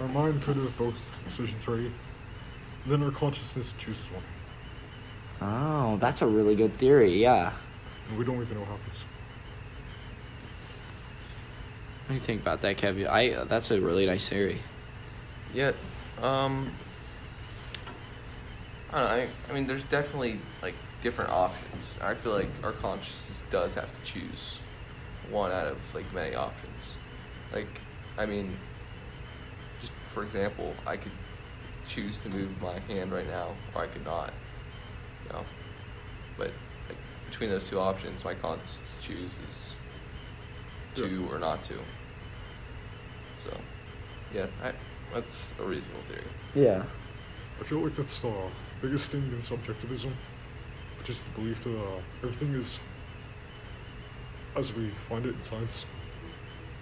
Our 0.00 0.08
mind 0.08 0.42
could 0.42 0.56
have 0.56 0.76
both 0.76 1.12
decisions 1.24 1.66
ready, 1.66 1.92
then 2.86 3.02
our 3.02 3.10
consciousness 3.10 3.74
chooses 3.78 4.06
one, 4.10 4.22
Oh, 5.40 5.96
that's 5.98 6.22
a 6.22 6.26
really 6.26 6.54
good 6.54 6.78
theory. 6.78 7.20
Yeah. 7.22 7.52
and 8.08 8.18
we 8.18 8.24
don't 8.24 8.40
even 8.40 8.54
know 8.54 8.60
what 8.60 8.70
happens. 8.78 9.04
What 12.04 12.08
do 12.08 12.14
you 12.14 12.20
think 12.20 12.42
about 12.42 12.60
that, 12.62 12.76
Kev? 12.76 13.06
I 13.08 13.44
that's 13.44 13.70
a 13.70 13.80
really 13.80 14.06
nice 14.06 14.28
theory. 14.28 14.60
Yeah, 15.52 15.72
um, 16.22 16.70
I 18.92 19.00
don't 19.00 19.04
know. 19.04 19.14
I, 19.24 19.28
I 19.50 19.52
mean, 19.54 19.66
there's 19.66 19.82
definitely 19.84 20.38
like 20.62 20.74
different 21.02 21.30
options. 21.32 21.96
I 22.00 22.14
feel 22.14 22.32
like 22.32 22.50
our 22.62 22.72
consciousness 22.72 23.42
does 23.50 23.74
have 23.74 23.92
to 23.92 24.00
choose 24.02 24.60
one 25.30 25.50
out 25.50 25.66
of 25.66 25.94
like 25.94 26.12
many 26.14 26.36
options. 26.36 26.98
Like, 27.52 27.80
I 28.16 28.26
mean, 28.26 28.50
just 28.50 28.75
for 30.16 30.22
example, 30.22 30.72
I 30.86 30.96
could 30.96 31.12
choose 31.86 32.16
to 32.20 32.30
move 32.30 32.62
my 32.62 32.78
hand 32.88 33.12
right 33.12 33.28
now, 33.28 33.54
or 33.74 33.82
I 33.82 33.86
could 33.86 34.06
not. 34.06 34.32
You 35.24 35.32
know, 35.34 35.44
but 36.38 36.52
like 36.88 36.96
between 37.26 37.50
those 37.50 37.68
two 37.68 37.78
options, 37.78 38.24
my 38.24 38.32
conscience 38.32 38.80
chooses 38.98 39.76
to 40.94 41.28
or 41.30 41.38
not 41.38 41.62
to. 41.64 41.74
So, 43.36 43.54
yeah, 44.32 44.46
I, 44.64 44.72
that's 45.12 45.52
a 45.60 45.64
reasonable 45.64 46.00
theory. 46.04 46.22
Yeah. 46.54 46.82
I 47.60 47.64
feel 47.64 47.80
like 47.80 47.94
that's 47.94 48.18
the 48.20 48.34
biggest 48.80 49.10
thing 49.10 49.30
in 49.34 49.42
subjectivism, 49.42 50.16
which 50.96 51.10
is 51.10 51.24
the 51.24 51.30
belief 51.38 51.62
that 51.64 51.78
uh, 51.78 52.00
everything 52.22 52.54
is 52.54 52.80
as 54.56 54.72
we 54.72 54.88
find 55.10 55.26
it 55.26 55.34
in 55.34 55.42
science. 55.42 55.84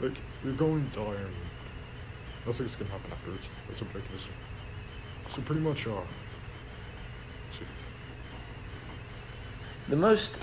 Like, 0.01 0.19
you're 0.45 0.53
going 0.53 0.89
to 0.91 0.97
die 1.01 1.17
and 1.17 1.35
nothing's 2.47 2.77
gonna 2.77 2.91
happen 2.91 3.13
afterwards. 3.13 3.49
That's 3.69 3.81
objectivism. 3.81 4.29
So 5.29 5.43
pretty 5.43 5.61
much, 5.61 5.87
uh. 5.87 6.01
The 9.89 9.97
most 9.97 10.35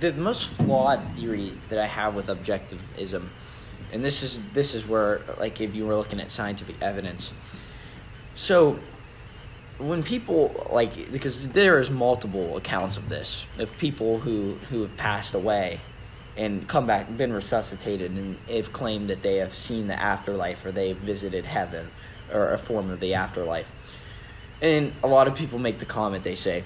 the 0.00 0.12
most 0.12 0.46
flawed 0.46 1.14
theory 1.14 1.52
that 1.68 1.78
I 1.78 1.86
have 1.86 2.14
with 2.14 2.28
objectivism, 2.28 3.28
and 3.92 4.04
this 4.04 4.22
is 4.22 4.42
this 4.52 4.74
is 4.74 4.86
where 4.86 5.22
like 5.38 5.60
if 5.60 5.74
you 5.74 5.86
were 5.86 5.96
looking 5.96 6.20
at 6.20 6.30
scientific 6.30 6.76
evidence. 6.80 7.32
So 8.34 8.78
when 9.78 10.02
people 10.02 10.68
like 10.72 11.10
because 11.10 11.48
there 11.50 11.80
is 11.80 11.90
multiple 11.90 12.56
accounts 12.56 12.96
of 12.96 13.08
this 13.08 13.44
of 13.58 13.76
people 13.78 14.20
who 14.20 14.56
who 14.70 14.82
have 14.82 14.96
passed 14.96 15.34
away 15.34 15.80
and 16.40 16.66
come 16.66 16.86
back 16.86 17.16
been 17.16 17.32
resuscitated 17.32 18.10
and 18.10 18.38
have 18.48 18.72
claimed 18.72 19.10
that 19.10 19.22
they 19.22 19.36
have 19.36 19.54
seen 19.54 19.86
the 19.86 20.00
afterlife 20.00 20.64
or 20.64 20.72
they 20.72 20.88
have 20.88 20.98
visited 20.98 21.44
heaven 21.44 21.90
or 22.32 22.52
a 22.52 22.58
form 22.58 22.90
of 22.90 23.00
the 23.00 23.14
afterlife 23.14 23.70
and 24.62 24.92
a 25.02 25.06
lot 25.06 25.28
of 25.28 25.34
people 25.34 25.58
make 25.58 25.78
the 25.78 25.86
comment 25.86 26.24
they 26.24 26.34
say 26.34 26.64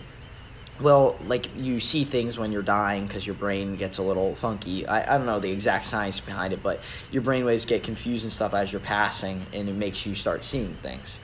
well, 0.81 1.17
like 1.27 1.49
you 1.57 1.79
see 1.79 2.05
things 2.05 2.37
when 2.37 2.51
you're 2.51 2.63
dying 2.63 3.07
because 3.07 3.27
your 3.27 3.37
brain 3.37 3.77
gets 3.77 3.99
a 3.99 4.03
little 4.03 4.35
funky. 4.35 4.87
I, 4.87 5.15
I 5.15 5.19
don't 5.19 5.27
know 5.27 5.39
the 5.39 5.51
exact 5.51 5.85
science 5.85 6.19
behind 6.19 6.53
it, 6.53 6.63
but 6.63 6.81
your 7.13 7.23
brain 7.23 7.45
waves 7.45 7.65
get 7.65 7.85
confused 7.85 8.25
and 8.25 8.33
stuff 8.33 8.55
as 8.55 8.73
you're 8.73 8.81
passing, 8.81 9.47
and 9.53 9.69
it 9.69 9.75
makes 9.75 10.05
you 10.05 10.15
start 10.15 10.43
seeing 10.43 10.77
things. 10.83 11.19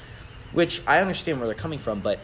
Which 0.53 0.83
I 0.87 1.01
understand 1.01 1.41
where 1.41 1.49
they're 1.49 1.57
coming 1.57 1.81
from, 1.81 2.01
but 2.01 2.21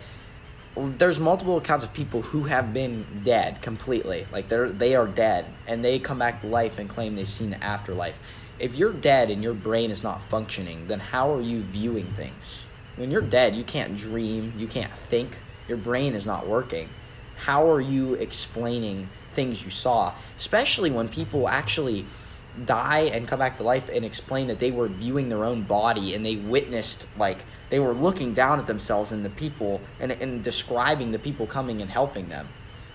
there's 0.77 1.19
multiple 1.19 1.57
accounts 1.57 1.85
of 1.85 1.93
people 1.93 2.23
who 2.23 2.45
have 2.45 2.73
been 2.73 3.23
dead 3.25 3.63
completely. 3.63 4.27
Like 4.31 4.49
they're 4.49 4.71
they 4.71 4.95
are 4.95 5.07
dead, 5.07 5.47
and 5.67 5.85
they 5.85 5.99
come 5.99 6.19
back 6.19 6.43
to 6.43 6.47
life 6.47 6.79
and 6.79 6.89
claim 6.89 7.17
they've 7.17 7.29
seen 7.29 7.51
the 7.51 7.63
afterlife. 7.63 8.19
If 8.59 8.75
you're 8.75 8.93
dead 8.93 9.31
and 9.31 9.43
your 9.43 9.55
brain 9.55 9.91
is 9.91 10.03
not 10.03 10.23
functioning, 10.23 10.87
then 10.89 11.01
how 11.01 11.33
are 11.33 11.43
you 11.43 11.63
viewing 11.63 12.13
things? 12.17 12.61
When 12.97 13.11
you're 13.11 13.21
dead, 13.21 13.55
you 13.55 13.65
can't 13.65 13.97
dream, 13.97 14.55
you 14.57 14.67
can't 14.67 14.95
think, 15.11 15.39
your 15.69 15.77
brain 15.77 16.15
is 16.15 16.25
not 16.25 16.47
working 16.47 16.89
how 17.37 17.71
are 17.71 17.81
you 17.81 18.15
explaining 18.15 19.09
things 19.33 19.63
you 19.63 19.71
saw 19.71 20.13
especially 20.39 20.91
when 20.91 21.09
people 21.09 21.49
actually 21.49 22.07
die 22.65 23.01
and 23.13 23.29
come 23.29 23.39
back 23.39 23.59
to 23.59 23.63
life 23.63 23.91
and 23.91 24.05
explain 24.05 24.47
that 24.47 24.59
they 24.59 24.71
were 24.71 24.89
viewing 24.89 25.29
their 25.29 25.45
own 25.45 25.63
body 25.63 26.15
and 26.15 26.25
they 26.25 26.37
witnessed 26.37 27.07
like 27.19 27.45
they 27.71 27.79
were 27.79 27.93
looking 27.93 28.35
down 28.35 28.59
at 28.59 28.67
themselves 28.67 29.13
and 29.13 29.25
the 29.25 29.31
people 29.31 29.81
and, 30.01 30.13
and 30.13 30.43
describing 30.43 31.13
the 31.13 31.19
people 31.19 31.47
coming 31.47 31.83
and 31.83 31.91
helping 31.91 32.29
them. 32.29 32.49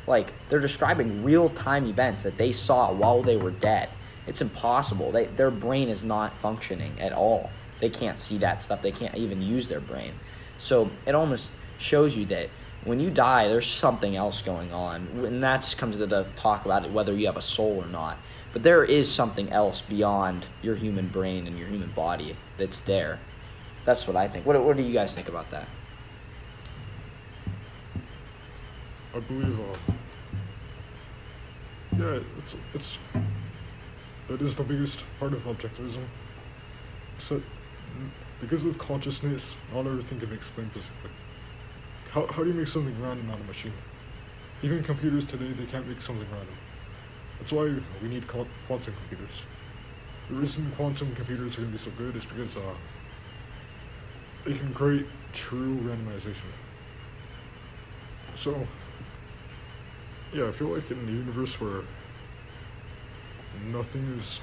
Like 0.07 0.33
they're 0.49 0.59
describing 0.59 1.23
real 1.23 1.49
time 1.49 1.85
events 1.87 2.23
that 2.23 2.37
they 2.37 2.51
saw 2.51 2.91
while 2.91 3.21
they 3.21 3.37
were 3.37 3.51
dead. 3.51 3.89
It's 4.27 4.41
impossible. 4.41 5.11
They, 5.11 5.25
their 5.25 5.51
brain 5.51 5.89
is 5.89 6.03
not 6.03 6.37
functioning 6.37 6.99
at 6.99 7.13
all. 7.13 7.49
They 7.79 7.89
can't 7.89 8.19
see 8.19 8.37
that 8.39 8.61
stuff. 8.61 8.81
They 8.81 8.91
can't 8.91 9.15
even 9.15 9.41
use 9.41 9.67
their 9.67 9.79
brain. 9.79 10.13
So 10.57 10.91
it 11.05 11.15
almost 11.15 11.51
shows 11.79 12.15
you 12.15 12.25
that 12.27 12.49
when 12.83 12.99
you 12.99 13.09
die, 13.09 13.47
there's 13.47 13.67
something 13.67 14.15
else 14.15 14.41
going 14.41 14.73
on, 14.73 15.07
and 15.25 15.43
that 15.43 15.75
comes 15.77 15.97
to 15.97 16.07
the 16.07 16.25
talk 16.35 16.65
about 16.65 16.83
it, 16.83 16.91
whether 16.91 17.13
you 17.13 17.27
have 17.27 17.37
a 17.37 17.41
soul 17.41 17.83
or 17.83 17.87
not. 17.87 18.17
But 18.53 18.63
there 18.63 18.83
is 18.83 19.11
something 19.11 19.51
else 19.51 19.81
beyond 19.81 20.47
your 20.61 20.75
human 20.75 21.07
brain 21.07 21.47
and 21.47 21.57
your 21.57 21.67
human 21.67 21.91
body 21.91 22.35
that's 22.57 22.81
there. 22.81 23.19
That's 23.85 24.07
what 24.07 24.15
I 24.15 24.27
think. 24.27 24.45
What, 24.45 24.63
what 24.63 24.77
do 24.77 24.83
you 24.83 24.93
guys 24.93 25.15
think 25.15 25.27
about 25.27 25.49
that? 25.51 25.67
I 29.13 29.19
believe, 29.19 29.59
uh, 29.59 29.93
yeah, 31.97 32.19
it's, 32.37 32.55
it's, 32.73 32.97
that 34.29 34.41
is 34.41 34.55
the 34.55 34.63
biggest 34.63 35.03
part 35.19 35.33
of 35.33 35.43
objectivism. 35.43 36.05
So, 37.17 37.41
because 38.39 38.63
of 38.63 38.77
consciousness, 38.77 39.55
not 39.73 39.85
everything 39.85 40.19
can 40.19 40.29
be 40.29 40.35
explained 40.35 40.71
physically. 40.71 41.11
How, 42.11 42.25
how 42.27 42.43
do 42.43 42.49
you 42.49 42.55
make 42.55 42.67
something 42.67 42.99
random 43.01 43.29
out 43.29 43.39
of 43.39 43.41
a 43.41 43.47
machine? 43.47 43.73
Even 44.61 44.83
computers 44.83 45.25
today, 45.25 45.51
they 45.51 45.65
can't 45.65 45.87
make 45.87 46.01
something 46.01 46.27
random. 46.31 46.55
That's 47.39 47.51
why 47.51 47.75
we 48.01 48.07
need 48.07 48.27
quantum 48.27 48.93
computers. 48.93 49.41
The 50.29 50.35
reason 50.35 50.71
quantum 50.77 51.13
computers 51.15 51.55
are 51.57 51.61
going 51.61 51.73
to 51.73 51.77
be 51.77 51.83
so 51.83 51.91
good 51.97 52.15
is 52.15 52.25
because 52.25 52.55
uh, 52.55 52.73
they 54.45 54.53
can 54.53 54.73
create 54.73 55.05
true 55.33 55.77
randomization. 55.77 56.51
So, 58.35 58.67
yeah, 60.33 60.47
I 60.47 60.51
feel 60.51 60.67
like 60.67 60.89
in 60.89 61.05
the 61.05 61.11
universe 61.11 61.59
where 61.59 61.83
nothing 63.67 64.03
is 64.17 64.39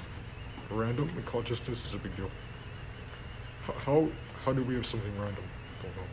random, 0.69 1.09
the 1.15 1.21
consciousness 1.23 1.85
is 1.85 1.93
a 1.93 1.97
big 1.97 2.15
deal. 2.15 2.31
How 3.85 4.07
how 4.45 4.53
do 4.53 4.63
we 4.63 4.75
have 4.75 4.85
something 4.85 5.11
random? 5.19 5.43
Don't 5.83 5.95
know. 5.95 6.03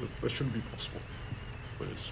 That, 0.00 0.20
that 0.20 0.30
shouldn't 0.30 0.54
be 0.54 0.60
possible, 0.60 1.00
but 1.78 1.88
it 1.88 2.10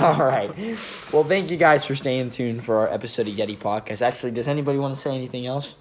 All 0.02 0.24
right. 0.24 0.50
Well, 1.12 1.24
thank 1.24 1.50
you 1.50 1.56
guys 1.58 1.84
for 1.84 1.94
staying 1.94 2.30
tuned 2.30 2.64
for 2.64 2.78
our 2.78 2.88
episode 2.92 3.28
of 3.28 3.34
Yeti 3.34 3.58
Podcast. 3.58 4.00
Actually, 4.00 4.30
does 4.30 4.48
anybody 4.48 4.78
want 4.78 4.96
to 4.96 5.02
say 5.02 5.14
anything 5.14 5.46
else? 5.46 5.74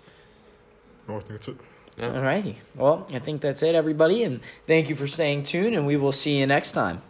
No, 1.07 1.15
I 1.15 1.19
think 1.19 1.29
that's 1.29 1.47
it. 1.47 1.57
Yeah. 1.97 2.15
All 2.15 2.21
righty. 2.21 2.59
Well, 2.75 3.07
I 3.13 3.19
think 3.19 3.41
that's 3.41 3.61
it, 3.61 3.75
everybody. 3.75 4.23
And 4.23 4.41
thank 4.67 4.89
you 4.89 4.95
for 4.95 5.07
staying 5.07 5.43
tuned, 5.43 5.75
and 5.75 5.85
we 5.87 5.95
will 5.95 6.11
see 6.11 6.37
you 6.37 6.47
next 6.47 6.73
time. 6.73 7.01